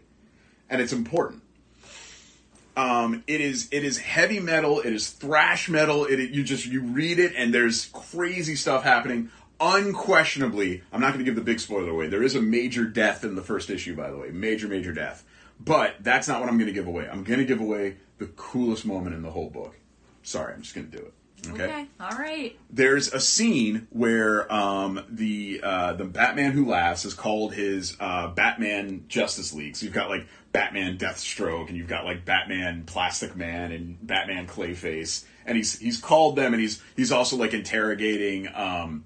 [0.68, 1.42] and it's important.
[2.76, 4.80] Um, it is it is heavy metal.
[4.80, 6.06] It is thrash metal.
[6.06, 9.30] It you just you read it and there's crazy stuff happening.
[9.60, 12.06] Unquestionably, I'm not going to give the big spoiler away.
[12.06, 15.24] There is a major death in the first issue, by the way, major major death.
[15.62, 17.06] But that's not what I'm going to give away.
[17.06, 19.76] I'm going to give away the coolest moment in the whole book.
[20.22, 21.12] Sorry, I'm just going to do it.
[21.48, 21.86] Okay.
[21.98, 22.58] All right.
[22.70, 28.28] There's a scene where um, the uh, the Batman who laughs is called his uh,
[28.28, 29.76] Batman Justice League.
[29.76, 34.46] So you've got like Batman Deathstroke, and you've got like Batman Plastic Man and Batman
[34.46, 39.04] Clayface, and he's he's called them, and he's he's also like interrogating um,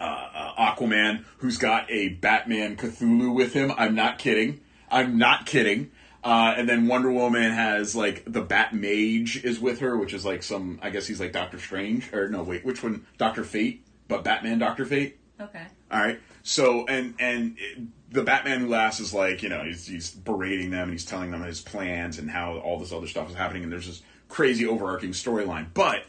[0.00, 3.72] uh, uh, Aquaman, who's got a Batman Cthulhu with him.
[3.76, 4.60] I'm not kidding.
[4.90, 5.90] I'm not kidding.
[6.26, 10.24] Uh, and then Wonder Woman has like the Bat Mage is with her, which is
[10.24, 10.80] like some.
[10.82, 13.06] I guess he's like Doctor Strange, or no, wait, which one?
[13.16, 15.20] Doctor Fate, but Batman Doctor Fate.
[15.40, 15.62] Okay.
[15.90, 16.18] All right.
[16.42, 17.78] So and and it,
[18.10, 21.30] the Batman who laughs is like you know he's he's berating them and he's telling
[21.30, 24.66] them his plans and how all this other stuff is happening and there's this crazy
[24.66, 25.68] overarching storyline.
[25.74, 26.06] But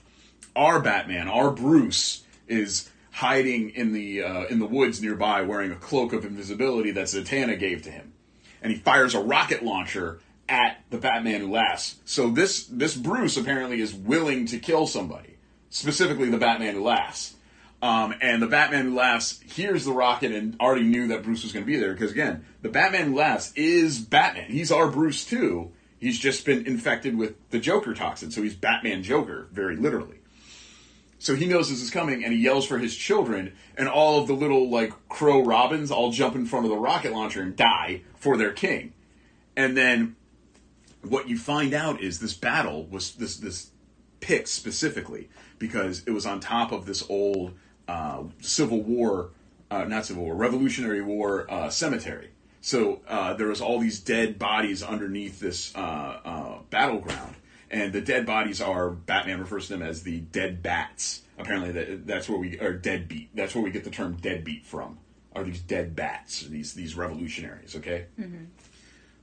[0.56, 5.76] our Batman, our Bruce, is hiding in the uh, in the woods nearby, wearing a
[5.76, 8.14] cloak of invisibility that Zatanna gave to him,
[8.62, 11.96] and he fires a rocket launcher at the Batman who laughs.
[12.06, 15.38] So this this Bruce apparently is willing to kill somebody,
[15.70, 17.36] specifically the Batman who laughs.
[17.80, 21.52] Um, and the Batman who laughs hears the rocket and already knew that Bruce was
[21.52, 24.50] going to be there because again, the Batman who laughs is Batman.
[24.50, 25.72] He's our Bruce too.
[26.00, 30.20] He's just been infected with the Joker toxin, so he's Batman Joker, very literally.
[31.20, 34.28] So he knows this is coming, and he yells for his children, and all of
[34.28, 38.02] the little like crow robins all jump in front of the rocket launcher and die
[38.16, 38.94] for their king.
[39.56, 40.16] And then
[41.02, 43.72] what you find out is this battle was this this
[44.20, 47.54] picked specifically because it was on top of this old
[47.88, 49.32] uh, Civil War,
[49.72, 52.30] uh, not Civil War, Revolutionary War uh, cemetery.
[52.62, 57.27] So uh, there was all these dead bodies underneath this uh, uh, battleground,
[57.70, 61.22] and the dead bodies are Batman refers to them as the dead bats.
[61.38, 63.36] Apparently, that, that's where we are deadbeat.
[63.36, 64.98] That's where we get the term deadbeat from.
[65.36, 66.42] Are these dead bats?
[66.42, 67.76] These these revolutionaries?
[67.76, 68.06] Okay.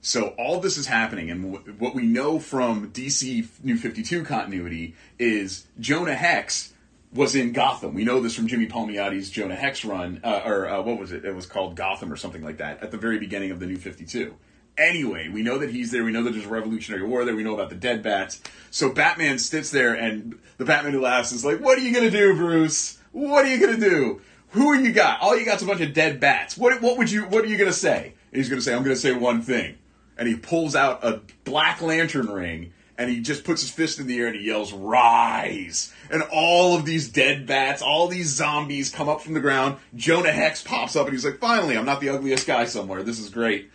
[0.01, 4.23] So all this is happening, and w- what we know from DC New Fifty Two
[4.23, 6.73] continuity is Jonah Hex
[7.13, 7.95] was in Gotham.
[7.95, 11.25] We know this from Jimmy Palmiotti's Jonah Hex run, uh, or uh, what was it?
[11.25, 13.77] It was called Gotham or something like that at the very beginning of the New
[13.77, 14.35] Fifty Two.
[14.79, 15.29] Anyway.
[15.29, 16.05] We know that he's there.
[16.05, 17.37] We know that there's a Revolutionary War there.
[17.37, 18.41] We know about the dead bats.
[18.71, 22.11] So Batman sits there, and the Batman who laughs is like, "What are you gonna
[22.11, 22.99] do, Bruce?
[23.13, 24.21] What are you gonna do?
[24.51, 25.21] Who are you got?
[25.21, 26.57] All you got's a bunch of dead bats.
[26.57, 28.97] What what would you what are you gonna say?" And he's gonna say, "I'm gonna
[28.97, 29.77] say one thing."
[30.17, 34.07] And he pulls out a black lantern ring and he just puts his fist in
[34.07, 35.93] the air and he yells, Rise!
[36.11, 39.79] And all of these dead bats, all these zombies come up from the ground.
[39.97, 43.03] Jonah Hex pops up and he's like, Finally, I'm not the ugliest guy somewhere.
[43.03, 43.71] This is great.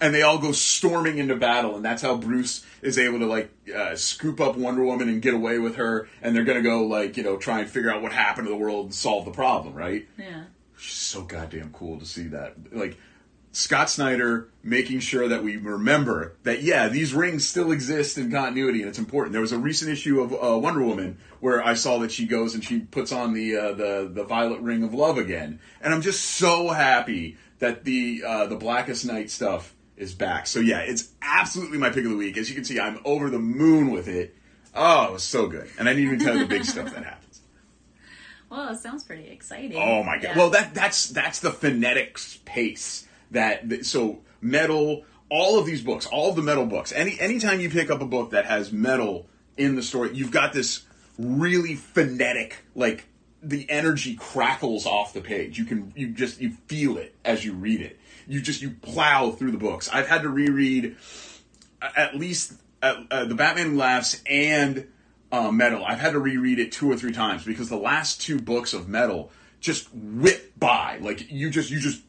[0.00, 3.50] And they all go storming into battle, and that's how Bruce is able to like
[3.74, 6.08] uh, scoop up Wonder Woman and get away with her.
[6.22, 8.56] And they're gonna go like you know try and figure out what happened to the
[8.56, 10.06] world and solve the problem, right?
[10.16, 10.44] Yeah.
[10.78, 12.54] Just so goddamn cool to see that.
[12.72, 12.96] Like
[13.52, 18.80] Scott Snyder making sure that we remember that yeah, these rings still exist in continuity
[18.80, 19.32] and it's important.
[19.32, 22.54] There was a recent issue of uh, Wonder Woman where I saw that she goes
[22.54, 26.02] and she puts on the uh, the the violet ring of love again, and I'm
[26.02, 30.46] just so happy that the uh, the Blackest Night stuff is back.
[30.46, 32.36] So yeah, it's absolutely my pick of the week.
[32.36, 34.34] As you can see, I'm over the moon with it.
[34.74, 37.04] Oh, it was so good, and I didn't even tell you the big stuff that
[37.04, 37.40] happens.
[38.50, 39.76] Well, it sounds pretty exciting.
[39.76, 40.22] Oh my god!
[40.22, 40.38] Yeah.
[40.38, 45.04] Well, that that's that's the phonetic pace that that- so metal.
[45.30, 46.90] All of these books, all of the metal books.
[46.90, 49.26] Any anytime you pick up a book that has metal
[49.58, 50.86] in the story, you've got this
[51.18, 53.04] really phonetic like
[53.42, 55.58] the energy crackles off the page.
[55.58, 57.97] You can you just you feel it as you read it.
[58.28, 59.88] You just you plow through the books.
[59.88, 60.96] I've had to reread
[61.80, 62.52] at least
[62.82, 64.88] uh, uh, the Batman Laughs and
[65.32, 65.84] uh, Metal.
[65.84, 68.88] I've had to reread it two or three times because the last two books of
[68.88, 70.98] Metal just whip by.
[71.00, 72.02] Like you just you just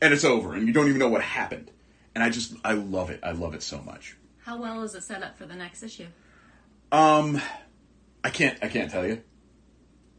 [0.00, 1.70] and it's over and you don't even know what happened.
[2.14, 3.20] And I just I love it.
[3.22, 4.16] I love it so much.
[4.44, 6.06] How well is it set up for the next issue?
[6.90, 7.40] Um,
[8.24, 9.22] I can't I can't tell you.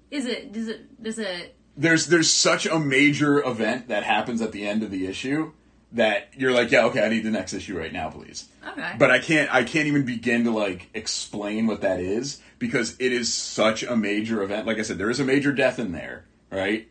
[0.09, 0.51] Is it?
[0.51, 1.03] Does it?
[1.03, 1.55] Does it?
[1.76, 5.53] There's there's such a major event that happens at the end of the issue
[5.93, 8.47] that you're like, yeah, okay, I need the next issue right now, please.
[8.67, 8.95] Okay.
[8.97, 13.11] But I can't I can't even begin to like explain what that is because it
[13.11, 14.67] is such a major event.
[14.67, 16.88] Like I said, there is a major death in there, right?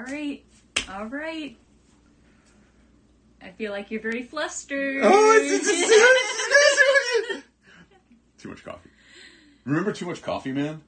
[0.00, 0.44] all right.
[0.88, 1.56] All right.
[3.42, 5.02] I feel like you're very flustered.
[5.04, 5.66] Oh, it's
[8.42, 8.90] too much coffee.
[9.64, 10.82] Remember too much coffee, man?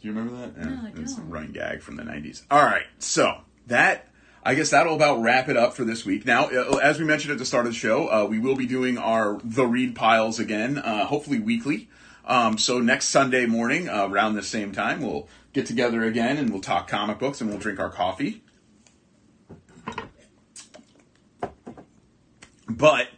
[0.00, 0.56] Do you remember that?
[0.56, 1.30] No, I It's a don't.
[1.30, 2.42] running gag from the '90s.
[2.50, 4.08] All right, so that
[4.42, 6.24] I guess that'll about wrap it up for this week.
[6.24, 8.66] Now, uh, as we mentioned at the start of the show, uh, we will be
[8.66, 11.88] doing our the read piles again, uh, hopefully weekly.
[12.24, 16.50] Um, so next Sunday morning, uh, around the same time, we'll get together again and
[16.50, 18.42] we'll talk comic books and we'll drink our coffee.
[22.68, 23.08] But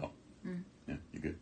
[0.00, 0.10] oh,
[0.44, 0.58] Hmm.
[0.86, 1.38] yeah, you good?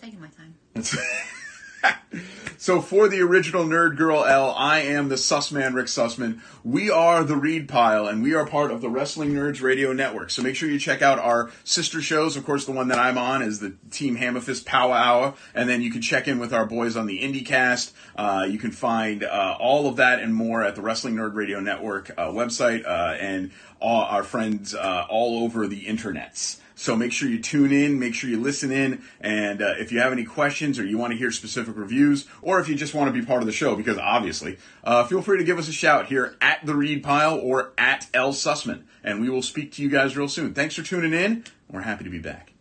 [0.00, 0.54] Taking my time.
[2.58, 6.40] so for the original Nerd Girl L, I am the Sussman Rick Sussman.
[6.64, 10.30] We are the Read Pile, and we are part of the Wrestling Nerds Radio Network.
[10.30, 12.36] So make sure you check out our sister shows.
[12.36, 15.82] Of course, the one that I'm on is the Team Hammerfist Power Hour, and then
[15.82, 17.92] you can check in with our boys on the IndieCast.
[18.16, 21.60] Uh, you can find uh, all of that and more at the Wrestling Nerd Radio
[21.60, 23.50] Network uh, website, uh, and
[23.80, 26.60] all our friends uh, all over the internets.
[26.80, 30.00] So make sure you tune in, make sure you listen in, and uh, if you
[30.00, 33.14] have any questions or you want to hear specific reviews, or if you just want
[33.14, 35.72] to be part of the show, because obviously, uh, feel free to give us a
[35.72, 39.82] shout here at the Read Pile or at L Sussman, and we will speak to
[39.82, 40.54] you guys real soon.
[40.54, 41.44] Thanks for tuning in.
[41.70, 42.54] We're happy to be back.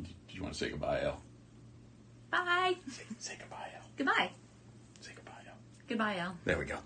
[0.00, 1.20] Do you want to say goodbye, L?
[2.30, 2.76] Bye.
[2.88, 3.84] Say, say goodbye, L.
[3.98, 4.30] Goodbye.
[5.02, 5.56] Say goodbye, L.
[5.88, 6.38] Goodbye, Al.
[6.46, 6.78] There we go.